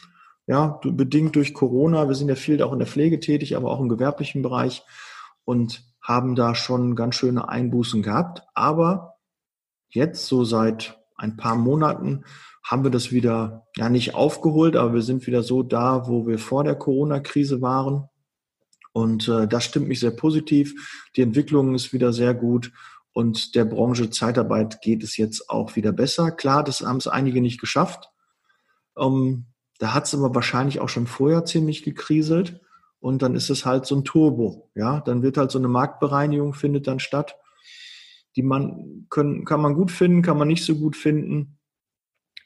[0.48, 2.08] Ja, bedingt durch Corona.
[2.08, 4.84] Wir sind ja viel auch in der Pflege tätig, aber auch im gewerblichen Bereich
[5.46, 8.44] und haben da schon ganz schöne Einbußen gehabt.
[8.54, 9.16] Aber
[9.90, 12.26] jetzt, so seit ein paar Monaten,
[12.64, 16.40] haben wir das wieder, ja, nicht aufgeholt, aber wir sind wieder so da, wo wir
[16.40, 18.10] vor der Corona-Krise waren.
[18.92, 20.74] Und äh, das stimmt mich sehr positiv.
[21.16, 22.72] Die Entwicklung ist wieder sehr gut
[23.14, 26.32] und der Branche Zeitarbeit geht es jetzt auch wieder besser.
[26.32, 28.10] Klar, das haben es einige nicht geschafft.
[28.98, 29.46] Ähm,
[29.80, 32.62] da hat es aber wahrscheinlich auch schon vorher ziemlich gekriselt
[33.06, 34.72] und dann ist es halt so ein Turbo.
[34.74, 37.36] Ja, dann wird halt so eine Marktbereinigung findet dann statt.
[38.36, 41.60] Die man können, kann man gut finden, kann man nicht so gut finden.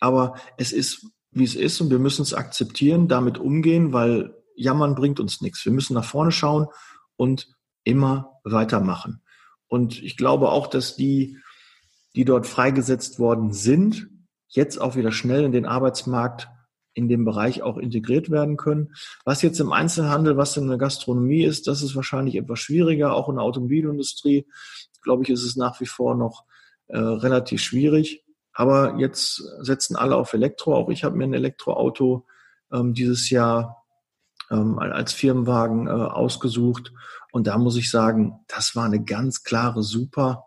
[0.01, 4.95] Aber es ist, wie es ist und wir müssen es akzeptieren, damit umgehen, weil jammern
[4.95, 5.63] bringt uns nichts.
[5.63, 6.67] Wir müssen nach vorne schauen
[7.15, 7.47] und
[7.85, 9.21] immer weitermachen.
[9.69, 11.37] Und ich glaube auch, dass die,
[12.17, 14.09] die dort freigesetzt worden sind,
[14.49, 16.49] jetzt auch wieder schnell in den Arbeitsmarkt
[16.99, 18.93] in dem Bereich auch integriert werden können.
[19.25, 23.15] Was jetzt im Einzelhandel, was in der Gastronomie ist, das ist wahrscheinlich etwas schwieriger.
[23.15, 24.45] Auch in der Automobilindustrie,
[25.01, 26.43] glaube ich, ist es nach wie vor noch
[26.87, 28.23] äh, relativ schwierig.
[28.53, 30.75] Aber jetzt setzen alle auf Elektro.
[30.75, 32.27] Auch ich habe mir ein Elektroauto
[32.71, 33.85] ähm, dieses Jahr
[34.51, 36.91] ähm, als Firmenwagen äh, ausgesucht.
[37.31, 40.45] Und da muss ich sagen, das war eine ganz klare, super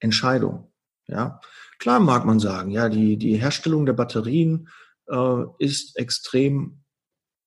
[0.00, 0.72] Entscheidung.
[1.06, 1.40] Ja,
[1.78, 4.68] klar mag man sagen, ja, die, die Herstellung der Batterien
[5.08, 6.82] äh, ist extrem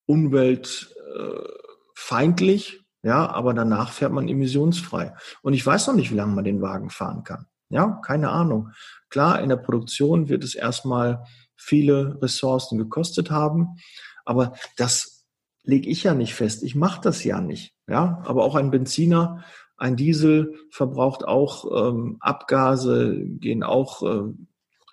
[0.05, 5.13] umweltfeindlich, ja, aber danach fährt man emissionsfrei.
[5.41, 7.45] Und ich weiß noch nicht, wie lange man den Wagen fahren kann.
[7.69, 8.71] Ja, keine Ahnung.
[9.09, 13.77] Klar, in der Produktion wird es erstmal viele Ressourcen gekostet haben,
[14.23, 15.25] aber das
[15.63, 16.63] lege ich ja nicht fest.
[16.63, 17.73] Ich mache das ja nicht.
[17.87, 19.43] Ja, aber auch ein Benziner,
[19.77, 24.03] ein Diesel verbraucht auch ähm, Abgase, gehen auch.
[24.03, 24.33] Äh,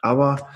[0.01, 0.49] aber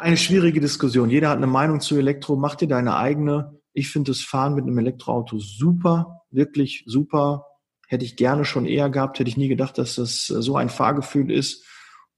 [0.00, 1.10] eine schwierige Diskussion.
[1.10, 2.36] Jeder hat eine Meinung zu Elektro.
[2.36, 3.60] Mach dir deine eigene.
[3.72, 7.46] Ich finde das Fahren mit einem Elektroauto super, wirklich super.
[7.86, 11.30] Hätte ich gerne schon eher gehabt, hätte ich nie gedacht, dass das so ein Fahrgefühl
[11.30, 11.64] ist.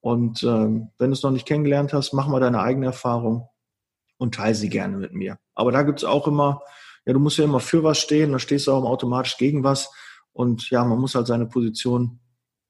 [0.01, 3.49] Und ähm, wenn du es noch nicht kennengelernt hast, mach mal deine eigene Erfahrung
[4.19, 5.39] und teile sie gerne mit mir.
[5.55, 6.61] Aber da gibt's auch immer,
[7.07, 9.91] ja, du musst ja immer für was stehen, dann stehst du auch automatisch gegen was.
[10.33, 12.21] Und ja, man muss halt seine Position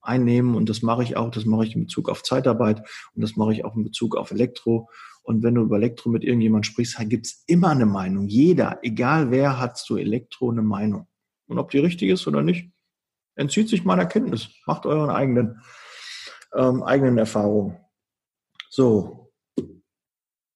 [0.03, 1.31] einnehmen und das mache ich auch.
[1.31, 2.81] Das mache ich in Bezug auf Zeitarbeit
[3.15, 4.91] und das mache ich auch in Bezug auf Elektro.
[5.23, 8.27] Und wenn du über Elektro mit irgendjemand sprichst, gibt's immer eine Meinung.
[8.27, 11.07] Jeder, egal wer, hat zu Elektro eine Meinung.
[11.47, 12.73] Und ob die richtig ist oder nicht,
[13.37, 14.49] entzieht sich meiner Kenntnis.
[14.67, 15.61] Macht euren eigenen,
[16.55, 17.79] ähm, eigenen Erfahrungen.
[18.71, 19.33] So.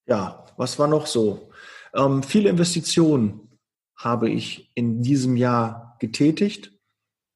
[0.08, 1.50] Ja, was war noch so?
[1.94, 3.58] Ähm, viele Investitionen
[3.96, 6.72] habe ich in diesem Jahr getätigt,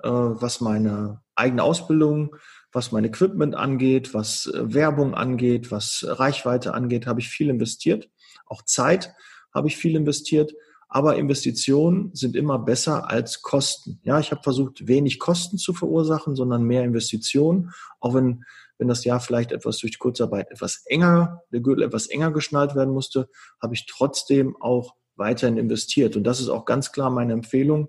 [0.03, 2.37] äh, was meine eigene Ausbildung,
[2.73, 8.09] was mein Equipment angeht, was äh, Werbung angeht, was Reichweite angeht, habe ich viel investiert.
[8.47, 9.15] Auch Zeit
[9.53, 10.53] habe ich viel investiert.
[10.93, 14.01] Aber Investitionen sind immer besser als Kosten.
[14.03, 17.71] Ja, ich habe versucht, wenig Kosten zu verursachen, sondern mehr Investitionen.
[18.01, 18.45] Auch wenn,
[18.77, 22.93] wenn das Jahr vielleicht etwas durch Kurzarbeit etwas enger, der Gürtel etwas enger geschnallt werden
[22.93, 23.29] musste,
[23.63, 26.17] habe ich trotzdem auch weiterhin investiert.
[26.17, 27.89] Und das ist auch ganz klar meine Empfehlung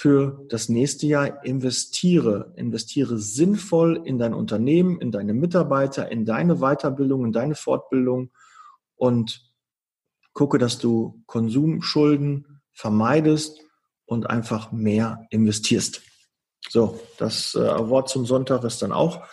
[0.00, 2.52] für das nächste Jahr investiere.
[2.54, 8.30] Investiere sinnvoll in dein Unternehmen, in deine Mitarbeiter, in deine Weiterbildung, in deine Fortbildung
[8.94, 9.42] und
[10.34, 13.58] gucke, dass du Konsumschulden vermeidest
[14.06, 16.00] und einfach mehr investierst.
[16.70, 19.24] So, das äh, Wort zum Sonntag ist dann auch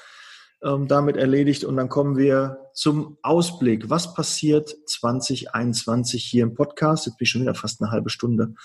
[0.63, 3.91] ähm, damit erledigt und dann kommen wir zum Ausblick.
[3.91, 7.05] Was passiert 2021 hier im Podcast?
[7.05, 8.55] Jetzt bin ich schon wieder fast eine halbe Stunde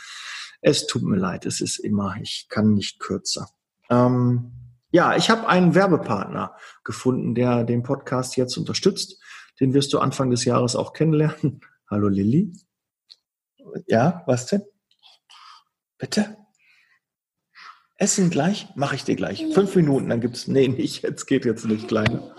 [0.61, 3.49] es tut mir leid, es ist immer, ich kann nicht kürzer.
[3.89, 4.53] Ähm,
[4.91, 9.21] ja, ich habe einen Werbepartner gefunden, der den Podcast jetzt unterstützt.
[9.61, 11.61] Den wirst du Anfang des Jahres auch kennenlernen.
[11.91, 12.53] Hallo Lilly.
[13.87, 14.63] Ja, was denn?
[15.99, 16.37] Bitte?
[17.97, 18.69] Essen gleich?
[18.75, 19.45] Mache ich dir gleich.
[19.53, 20.49] Fünf Minuten, dann gibt's.
[20.49, 21.03] Nee, nicht.
[21.03, 22.35] Jetzt geht jetzt nicht, Kleine.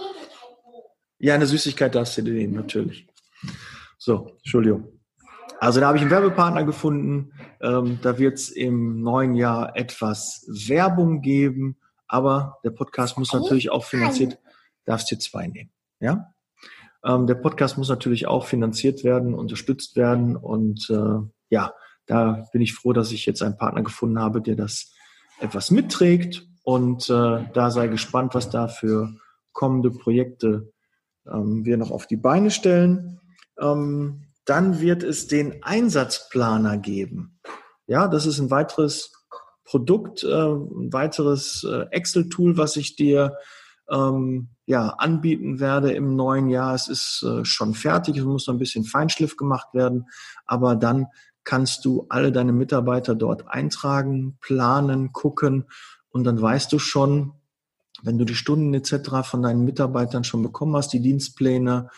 [1.19, 3.07] Ja, eine Süßigkeit darfst du dir nehmen, natürlich.
[3.99, 4.99] So, Entschuldigung.
[5.59, 7.33] Also da habe ich einen Werbepartner gefunden.
[7.61, 13.71] Ähm, da wird es im neuen Jahr etwas Werbung geben, aber der Podcast muss natürlich
[13.71, 14.39] auch finanziert.
[14.85, 16.33] Darfst dir zwei nehmen, ja?
[17.03, 21.19] Ähm, der Podcast muss natürlich auch finanziert werden, unterstützt werden und äh,
[21.49, 21.73] ja,
[22.05, 24.91] da bin ich froh, dass ich jetzt einen Partner gefunden habe, der das
[25.39, 29.13] etwas mitträgt und äh, da sei gespannt, was da für
[29.51, 30.71] kommende Projekte
[31.25, 33.19] ähm, wir noch auf die Beine stellen.
[33.59, 37.39] Ähm, dann wird es den Einsatzplaner geben.
[37.87, 39.11] Ja, das ist ein weiteres
[39.63, 43.37] Produkt, äh, ein weiteres äh, Excel-Tool, was ich dir
[43.89, 46.73] ähm, ja, anbieten werde im neuen Jahr.
[46.73, 50.07] Es ist äh, schon fertig, es muss noch ein bisschen Feinschliff gemacht werden,
[50.45, 51.07] aber dann
[51.43, 55.65] kannst du alle deine Mitarbeiter dort eintragen, planen, gucken
[56.09, 57.33] und dann weißt du schon,
[58.03, 59.23] wenn du die Stunden etc.
[59.23, 61.89] von deinen Mitarbeitern schon bekommen hast, die Dienstpläne,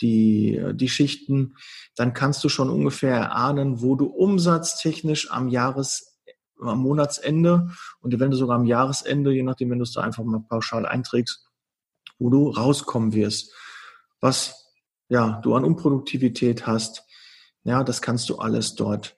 [0.00, 1.56] die, die Schichten,
[1.96, 6.18] dann kannst du schon ungefähr erahnen, wo du umsatztechnisch am Jahres,
[6.60, 10.40] am Monatsende und eventuell sogar am Jahresende, je nachdem, wenn du es da einfach mal
[10.40, 11.48] pauschal einträgst,
[12.18, 13.52] wo du rauskommen wirst.
[14.20, 14.74] Was
[15.08, 17.04] ja, du an Unproduktivität hast,
[17.64, 19.16] ja, das kannst du alles dort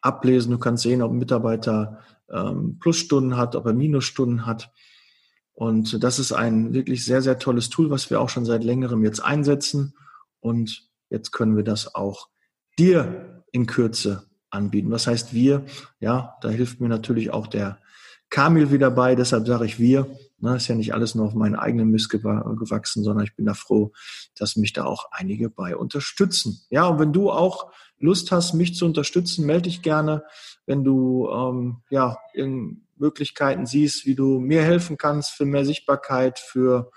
[0.00, 0.52] ablesen.
[0.52, 4.72] Du kannst sehen, ob ein Mitarbeiter ähm, Plusstunden hat, ob er Minusstunden hat.
[5.54, 9.04] Und das ist ein wirklich sehr, sehr tolles Tool, was wir auch schon seit längerem
[9.04, 9.94] jetzt einsetzen.
[10.40, 12.28] Und jetzt können wir das auch
[12.78, 14.90] dir in Kürze anbieten.
[14.90, 15.64] Was heißt wir?
[16.00, 17.78] Ja, da hilft mir natürlich auch der
[18.30, 19.14] Kamil wieder bei.
[19.14, 20.06] Deshalb sage ich wir.
[20.38, 23.52] Na, ist ja nicht alles nur auf meinen eigenen Mist gewachsen, sondern ich bin da
[23.52, 23.92] froh,
[24.36, 26.62] dass mich da auch einige bei unterstützen.
[26.70, 30.24] Ja, und wenn du auch Lust hast, mich zu unterstützen, melde dich gerne.
[30.64, 32.16] Wenn du ähm, ja,
[33.00, 36.90] Möglichkeiten siehst, wie du mir helfen kannst für mehr Sichtbarkeit, für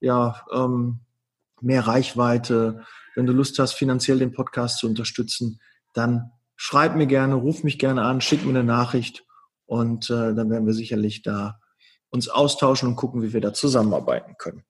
[0.00, 1.00] ja, ähm,
[1.60, 2.84] mehr Reichweite,
[3.14, 5.60] wenn du Lust hast, finanziell den Podcast zu unterstützen,
[5.92, 9.24] dann schreib mir gerne, ruf mich gerne an, schick mir eine Nachricht
[9.66, 11.60] und äh, dann werden wir sicherlich da
[12.10, 14.64] uns austauschen und gucken, wie wir da zusammenarbeiten können.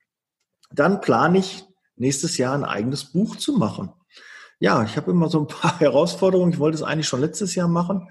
[0.71, 1.65] Dann plane ich
[1.97, 3.93] nächstes Jahr ein eigenes Buch zu machen.
[4.59, 6.53] Ja, ich habe immer so ein paar Herausforderungen.
[6.53, 8.09] Ich wollte es eigentlich schon letztes Jahr machen.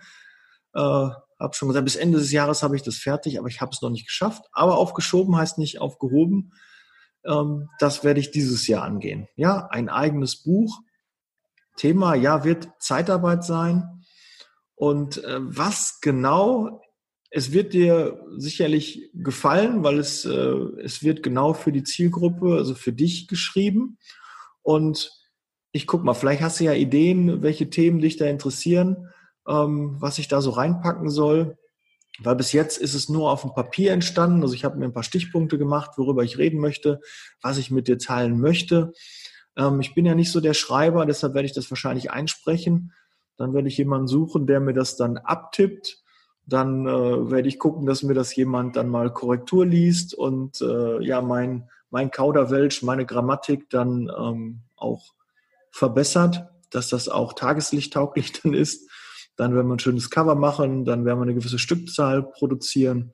[0.74, 1.10] Äh,
[1.42, 3.82] habe schon gesagt, bis Ende des Jahres habe ich das fertig, aber ich habe es
[3.82, 4.46] noch nicht geschafft.
[4.52, 6.54] Aber aufgeschoben heißt nicht aufgehoben.
[7.26, 9.28] Ähm, das werde ich dieses Jahr angehen.
[9.36, 10.80] Ja, ein eigenes Buch.
[11.78, 14.04] Thema, ja, wird Zeitarbeit sein.
[14.76, 16.82] Und äh, was genau,
[17.30, 22.76] es wird dir sicherlich gefallen, weil es, äh, es wird genau für die Zielgruppe, also
[22.76, 23.98] für dich geschrieben.
[24.62, 25.12] Und
[25.72, 29.08] ich guck mal, vielleicht hast du ja Ideen, welche Themen dich da interessieren,
[29.48, 31.58] ähm, was ich da so reinpacken soll.
[32.20, 34.42] Weil bis jetzt ist es nur auf dem Papier entstanden.
[34.42, 37.00] Also ich habe mir ein paar Stichpunkte gemacht, worüber ich reden möchte,
[37.42, 38.94] was ich mit dir teilen möchte.
[39.58, 42.94] Ähm, ich bin ja nicht so der Schreiber, deshalb werde ich das wahrscheinlich einsprechen.
[43.38, 46.04] Dann werde ich jemanden suchen, der mir das dann abtippt.
[46.46, 51.02] Dann äh, werde ich gucken, dass mir das jemand dann mal Korrektur liest und äh,
[51.04, 55.14] ja, mein, mein Kauderwelsch, meine Grammatik dann ähm, auch
[55.72, 58.90] verbessert, dass das auch tageslichttauglich dann ist.
[59.42, 63.12] Dann werden wir ein schönes Cover machen, dann werden wir eine gewisse Stückzahl produzieren.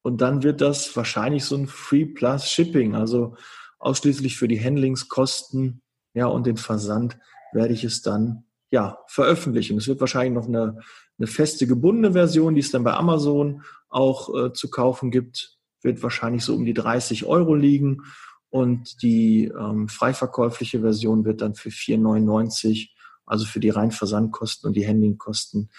[0.00, 3.36] Und dann wird das wahrscheinlich so ein Free Plus Shipping, also
[3.78, 5.82] ausschließlich für die Handlingskosten,
[6.14, 7.18] ja, und den Versand
[7.52, 9.76] werde ich es dann, ja, veröffentlichen.
[9.76, 10.78] Es wird wahrscheinlich noch eine,
[11.18, 16.02] eine feste gebundene Version, die es dann bei Amazon auch äh, zu kaufen gibt, wird
[16.02, 18.04] wahrscheinlich so um die 30 Euro liegen.
[18.48, 22.88] Und die ähm, freiverkäufliche Version wird dann für 4,99,
[23.26, 25.70] also für die rein Versandkosten und die Handlingkosten,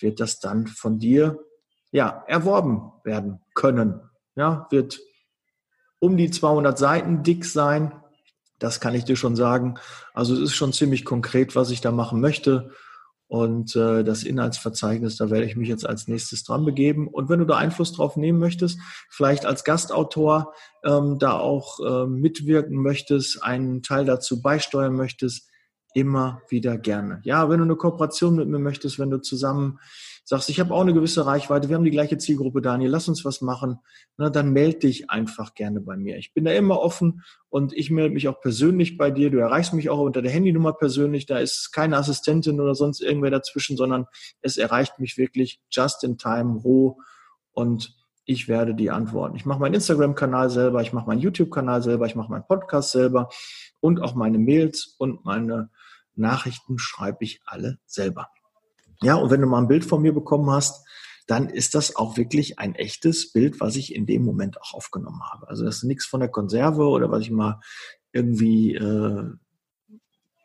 [0.00, 1.38] wird das dann von dir
[1.92, 4.00] ja erworben werden können.
[4.36, 5.00] Ja, wird
[5.98, 7.92] um die 200 Seiten dick sein.
[8.58, 9.76] Das kann ich dir schon sagen.
[10.14, 12.70] Also es ist schon ziemlich konkret, was ich da machen möchte.
[13.30, 17.06] Und äh, das Inhaltsverzeichnis, da werde ich mich jetzt als nächstes dran begeben.
[17.06, 20.52] Und wenn du da Einfluss drauf nehmen möchtest, vielleicht als Gastautor
[20.84, 25.48] ähm, da auch äh, mitwirken möchtest, einen Teil dazu beisteuern möchtest,
[25.94, 27.20] immer wieder gerne.
[27.24, 29.78] Ja, wenn du eine Kooperation mit mir möchtest, wenn du zusammen
[30.24, 33.24] sagst, ich habe auch eine gewisse Reichweite, wir haben die gleiche Zielgruppe, Daniel, lass uns
[33.24, 33.78] was machen,
[34.16, 36.18] na, dann melde dich einfach gerne bei mir.
[36.18, 39.30] Ich bin da immer offen und ich melde mich auch persönlich bei dir.
[39.30, 41.26] Du erreichst mich auch unter der Handynummer persönlich.
[41.26, 44.06] Da ist keine Assistentin oder sonst irgendwer dazwischen, sondern
[44.40, 46.98] es erreicht mich wirklich just in time, roh
[47.52, 47.99] und
[48.30, 49.34] ich werde die antworten.
[49.34, 53.28] Ich mache meinen Instagram-Kanal selber, ich mache meinen YouTube-Kanal selber, ich mache meinen Podcast selber
[53.80, 55.70] und auch meine Mails und meine
[56.14, 58.28] Nachrichten schreibe ich alle selber.
[59.02, 60.86] Ja, und wenn du mal ein Bild von mir bekommen hast,
[61.26, 65.22] dann ist das auch wirklich ein echtes Bild, was ich in dem Moment auch aufgenommen
[65.32, 65.48] habe.
[65.48, 67.60] Also das ist nichts von der Konserve oder was ich mal
[68.12, 69.24] irgendwie äh,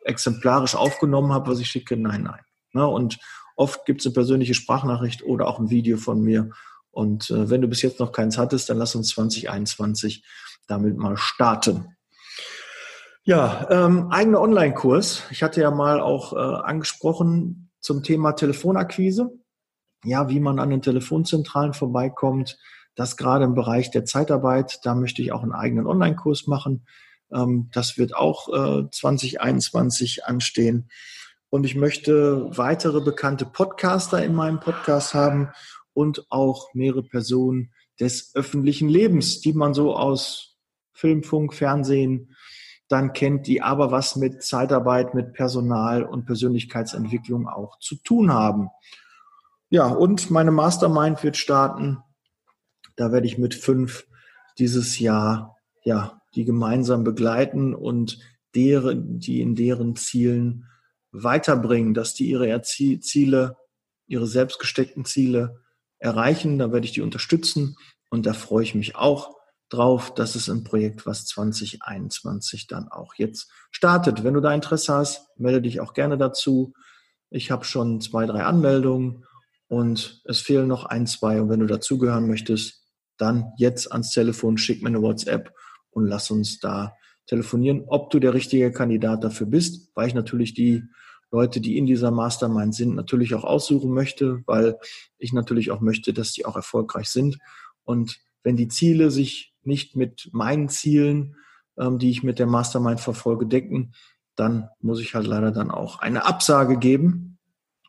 [0.02, 1.96] exemplarisch aufgenommen habe, was ich schicke.
[1.96, 2.42] Nein, nein.
[2.72, 2.84] Ne?
[2.84, 3.18] Und
[3.54, 6.50] oft gibt es eine persönliche Sprachnachricht oder auch ein Video von mir.
[6.96, 10.24] Und äh, wenn du bis jetzt noch keins hattest, dann lass uns 2021
[10.66, 11.94] damit mal starten.
[13.22, 15.24] Ja, ähm, eigener Online-Kurs.
[15.30, 19.30] Ich hatte ja mal auch äh, angesprochen, zum Thema Telefonakquise.
[20.04, 22.56] Ja, wie man an den Telefonzentralen vorbeikommt.
[22.94, 24.78] Das gerade im Bereich der Zeitarbeit.
[24.84, 26.86] Da möchte ich auch einen eigenen Online-Kurs machen.
[27.30, 28.48] Ähm, das wird auch
[28.90, 30.88] 2021 äh, anstehen.
[31.50, 35.50] Und ich möchte weitere bekannte Podcaster in meinem Podcast haben
[35.96, 40.58] und auch mehrere Personen des öffentlichen Lebens, die man so aus
[40.92, 42.36] Film, Funk, Fernsehen,
[42.88, 48.68] dann kennt, die aber was mit Zeitarbeit, mit Personal und Persönlichkeitsentwicklung auch zu tun haben.
[49.70, 51.98] Ja, und meine Mastermind wird starten.
[52.94, 54.06] Da werde ich mit fünf
[54.58, 58.18] dieses Jahr, ja, die gemeinsam begleiten und
[58.54, 60.66] deren, die in deren Zielen
[61.10, 63.56] weiterbringen, dass die ihre Ziele,
[64.06, 65.62] ihre selbstgesteckten Ziele
[65.98, 66.58] erreichen.
[66.58, 67.76] Da werde ich die unterstützen
[68.10, 69.36] und da freue ich mich auch
[69.68, 70.14] drauf.
[70.14, 74.24] Das ist ein Projekt, was 2021 dann auch jetzt startet.
[74.24, 76.72] Wenn du da Interesse hast, melde dich auch gerne dazu.
[77.30, 79.24] Ich habe schon zwei, drei Anmeldungen
[79.68, 81.40] und es fehlen noch ein, zwei.
[81.40, 82.84] Und wenn du dazugehören möchtest,
[83.18, 85.52] dann jetzt ans Telefon, schick mir eine WhatsApp
[85.90, 86.94] und lass uns da
[87.26, 90.84] telefonieren, ob du der richtige Kandidat dafür bist, weil ich natürlich die
[91.30, 94.78] Leute, die in dieser Mastermind sind, natürlich auch aussuchen möchte, weil
[95.18, 97.38] ich natürlich auch möchte, dass die auch erfolgreich sind.
[97.84, 101.36] Und wenn die Ziele sich nicht mit meinen Zielen,
[101.78, 103.92] ähm, die ich mit der Mastermind verfolge, decken,
[104.36, 107.38] dann muss ich halt leider dann auch eine Absage geben.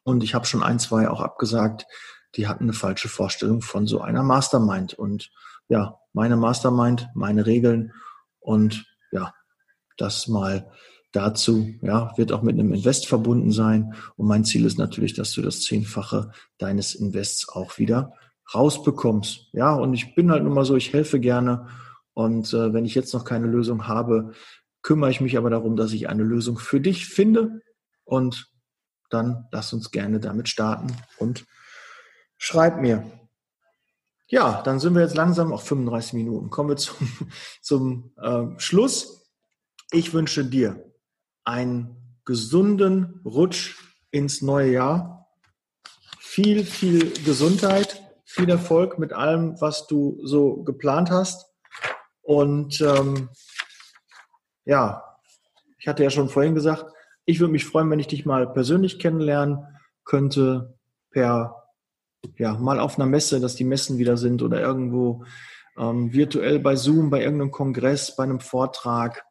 [0.04, 1.86] Und ich habe schon ein, zwei auch abgesagt,
[2.36, 4.94] die hatten eine falsche Vorstellung von so einer Mastermind.
[4.94, 5.32] Und
[5.68, 7.94] ja, meine Mastermind, meine Regeln
[8.40, 9.34] und ja,
[9.98, 10.72] das mal
[11.18, 13.96] dazu, ja, wird auch mit einem Invest verbunden sein.
[14.16, 18.14] Und mein Ziel ist natürlich, dass du das Zehnfache deines Invests auch wieder
[18.54, 19.50] rausbekommst.
[19.52, 21.68] Ja, und ich bin halt nun mal so, ich helfe gerne.
[22.14, 24.34] Und äh, wenn ich jetzt noch keine Lösung habe,
[24.84, 27.62] kümmere ich mich aber darum, dass ich eine Lösung für dich finde.
[28.04, 28.52] Und
[29.10, 31.46] dann lass uns gerne damit starten und
[32.38, 33.04] schreib mir.
[34.30, 36.50] Ja, dann sind wir jetzt langsam auf 35 Minuten.
[36.52, 36.96] Kommen wir zum,
[37.62, 39.26] zum äh, Schluss.
[39.92, 40.87] Ich wünsche dir
[41.48, 41.96] einen
[42.26, 43.76] gesunden Rutsch
[44.12, 45.28] ins neue Jahr.
[46.20, 48.04] Viel, viel Gesundheit
[48.38, 51.50] viel Erfolg mit allem, was du so geplant hast.
[52.22, 53.30] Und ähm,
[54.66, 55.18] ja,
[55.80, 56.86] ich hatte ja schon vorhin gesagt,
[57.26, 59.66] Ich würde mich freuen, wenn ich dich mal persönlich kennenlernen
[60.06, 60.78] könnte,
[61.10, 61.72] per,
[62.38, 65.26] ja, mal auf einer Messe, dass die Messen wieder sind oder irgendwo
[65.78, 69.26] ähm, virtuell bei Zoom, bei irgendeinem Kongress, bei einem Vortrag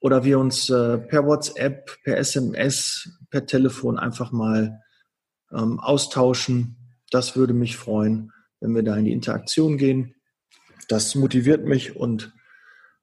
[0.00, 4.80] oder wir uns äh, per WhatsApp, per SMS, per Telefon einfach mal
[5.52, 6.76] ähm, austauschen.
[7.10, 10.14] Das würde mich freuen, wenn wir da in die Interaktion gehen.
[10.88, 12.32] Das motiviert mich und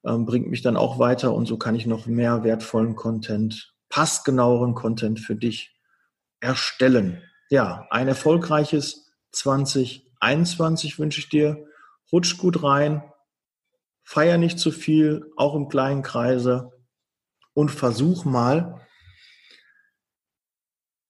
[0.03, 4.73] ähm, bringt mich dann auch weiter und so kann ich noch mehr wertvollen Content, passgenaueren
[4.73, 5.75] Content für dich
[6.39, 7.21] erstellen.
[7.49, 11.65] Ja, ein erfolgreiches 2021 wünsche ich dir.
[12.11, 13.03] Rutsch gut rein,
[14.03, 16.71] feier nicht zu viel, auch im kleinen Kreise
[17.57, 18.85] und versuch mal,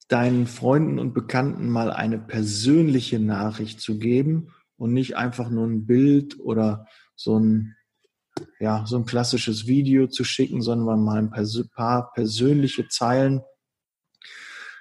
[0.08, 5.86] deinen Freunden und Bekannten mal eine persönliche Nachricht zu geben und nicht einfach nur ein
[5.86, 6.88] Bild oder
[7.18, 7.76] so ein,
[8.62, 13.42] ja, so ein klassisches Video zu schicken, sondern mal ein paar persönliche Zeilen.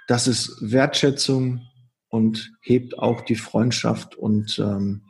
[0.07, 1.67] Das ist Wertschätzung
[2.07, 5.03] und hebt auch die Freundschaft und ähm,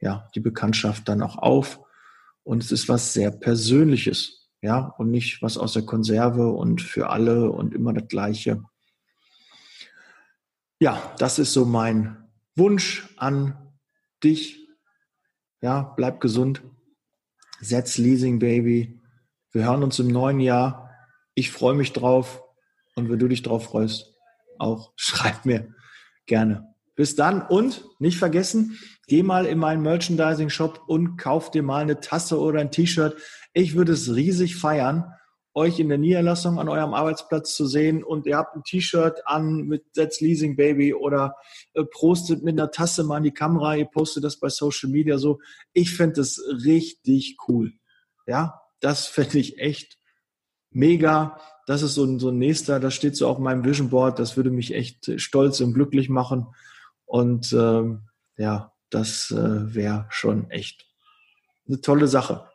[0.00, 1.78] ja, die Bekanntschaft dann auch auf.
[2.42, 7.10] Und es ist was sehr Persönliches ja, und nicht was aus der Konserve und für
[7.10, 8.62] alle und immer das Gleiche.
[10.78, 13.74] Ja, das ist so mein Wunsch an
[14.22, 14.68] dich.
[15.62, 16.62] Ja, bleib gesund.
[17.60, 19.00] Setz Leasing Baby.
[19.52, 20.90] Wir hören uns im neuen Jahr.
[21.34, 22.42] Ich freue mich drauf.
[22.94, 24.14] Und wenn du dich drauf freust,
[24.58, 25.74] auch schreib mir
[26.26, 26.74] gerne.
[26.94, 32.00] Bis dann und nicht vergessen, geh mal in meinen Merchandising-Shop und kauf dir mal eine
[32.00, 33.16] Tasse oder ein T-Shirt.
[33.52, 35.12] Ich würde es riesig feiern,
[35.54, 39.66] euch in der Niederlassung an eurem Arbeitsplatz zu sehen und ihr habt ein T-Shirt an
[39.66, 41.36] mit Setz Leasing Baby oder
[41.74, 45.18] äh, prostet mit einer Tasse mal in die Kamera, ihr postet das bei Social Media
[45.18, 45.40] so.
[45.72, 47.72] Ich fände das richtig cool.
[48.26, 49.98] Ja, das fände ich echt
[50.70, 51.40] mega.
[51.66, 54.18] Das ist so ein, so ein nächster, das steht so auf meinem Vision Board.
[54.18, 56.46] Das würde mich echt stolz und glücklich machen.
[57.10, 58.02] Und ähm,
[58.36, 60.86] ja, das äh, wäre schon echt
[61.66, 62.48] eine tolle Sache.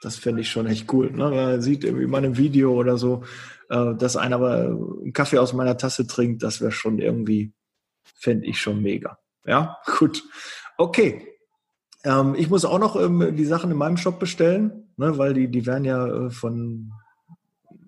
[0.00, 1.10] Das fände ich schon echt cool.
[1.10, 1.28] Ne?
[1.28, 3.24] Man sieht irgendwie mal ein Video oder so,
[3.68, 7.52] äh, dass einer aber einen Kaffee aus meiner Tasse trinkt, das wäre schon irgendwie,
[8.04, 9.18] fände ich schon mega.
[9.44, 10.22] Ja, gut.
[10.78, 11.26] Okay.
[12.04, 15.48] Ähm, ich muss auch noch ähm, die Sachen in meinem Shop bestellen, ne, weil die,
[15.48, 16.92] die werden ja äh, von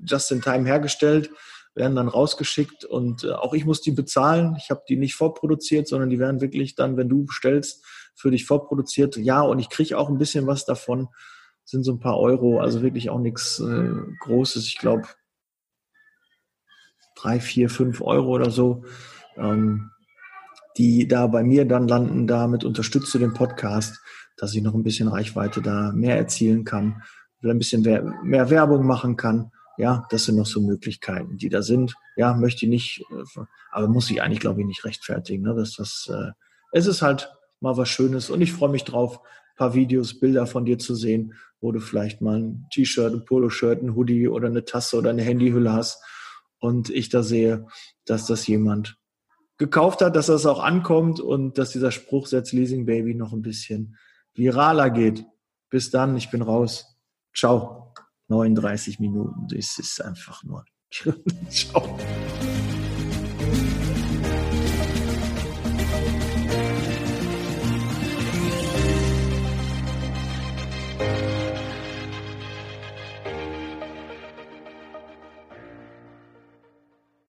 [0.04, 1.30] Just in Time hergestellt,
[1.78, 4.56] werden dann rausgeschickt und äh, auch ich muss die bezahlen.
[4.58, 8.44] Ich habe die nicht vorproduziert, sondern die werden wirklich dann, wenn du bestellst, für dich
[8.44, 9.16] vorproduziert.
[9.16, 11.08] Ja, und ich kriege auch ein bisschen was davon
[11.68, 14.66] sind so ein paar Euro, also wirklich auch nichts äh, Großes.
[14.66, 15.06] Ich glaube,
[17.14, 18.84] drei, vier, fünf Euro oder so,
[19.36, 19.90] ähm,
[20.78, 22.26] die da bei mir dann landen.
[22.26, 24.00] Damit unterstütze den Podcast,
[24.38, 27.02] dass ich noch ein bisschen Reichweite da mehr erzielen kann,
[27.42, 27.82] ein bisschen
[28.22, 29.52] mehr Werbung machen kann.
[29.78, 31.94] Ja, das sind noch so Möglichkeiten, die da sind.
[32.16, 35.44] Ja, möchte ich nicht, äh, aber muss ich eigentlich, glaube ich, nicht rechtfertigen.
[35.44, 35.54] Ne?
[35.54, 36.32] Das, das, äh,
[36.72, 39.20] es ist halt mal was Schönes und ich freue mich drauf,
[39.56, 43.82] paar Videos, Bilder von dir zu sehen, wo du vielleicht mal ein T-Shirt, ein Poloshirt,
[43.82, 46.02] ein Hoodie oder eine Tasse oder eine Handyhülle hast
[46.60, 47.66] und ich da sehe,
[48.04, 48.96] dass das jemand
[49.58, 53.42] gekauft hat, dass das auch ankommt und dass dieser Spruch Setz Leasing Baby noch ein
[53.42, 53.96] bisschen
[54.34, 55.24] viraler geht.
[55.68, 56.96] Bis dann, ich bin raus.
[57.34, 57.87] Ciao.
[58.28, 60.64] 39 Minuten, das ist einfach nur.
[61.50, 61.98] Ciao.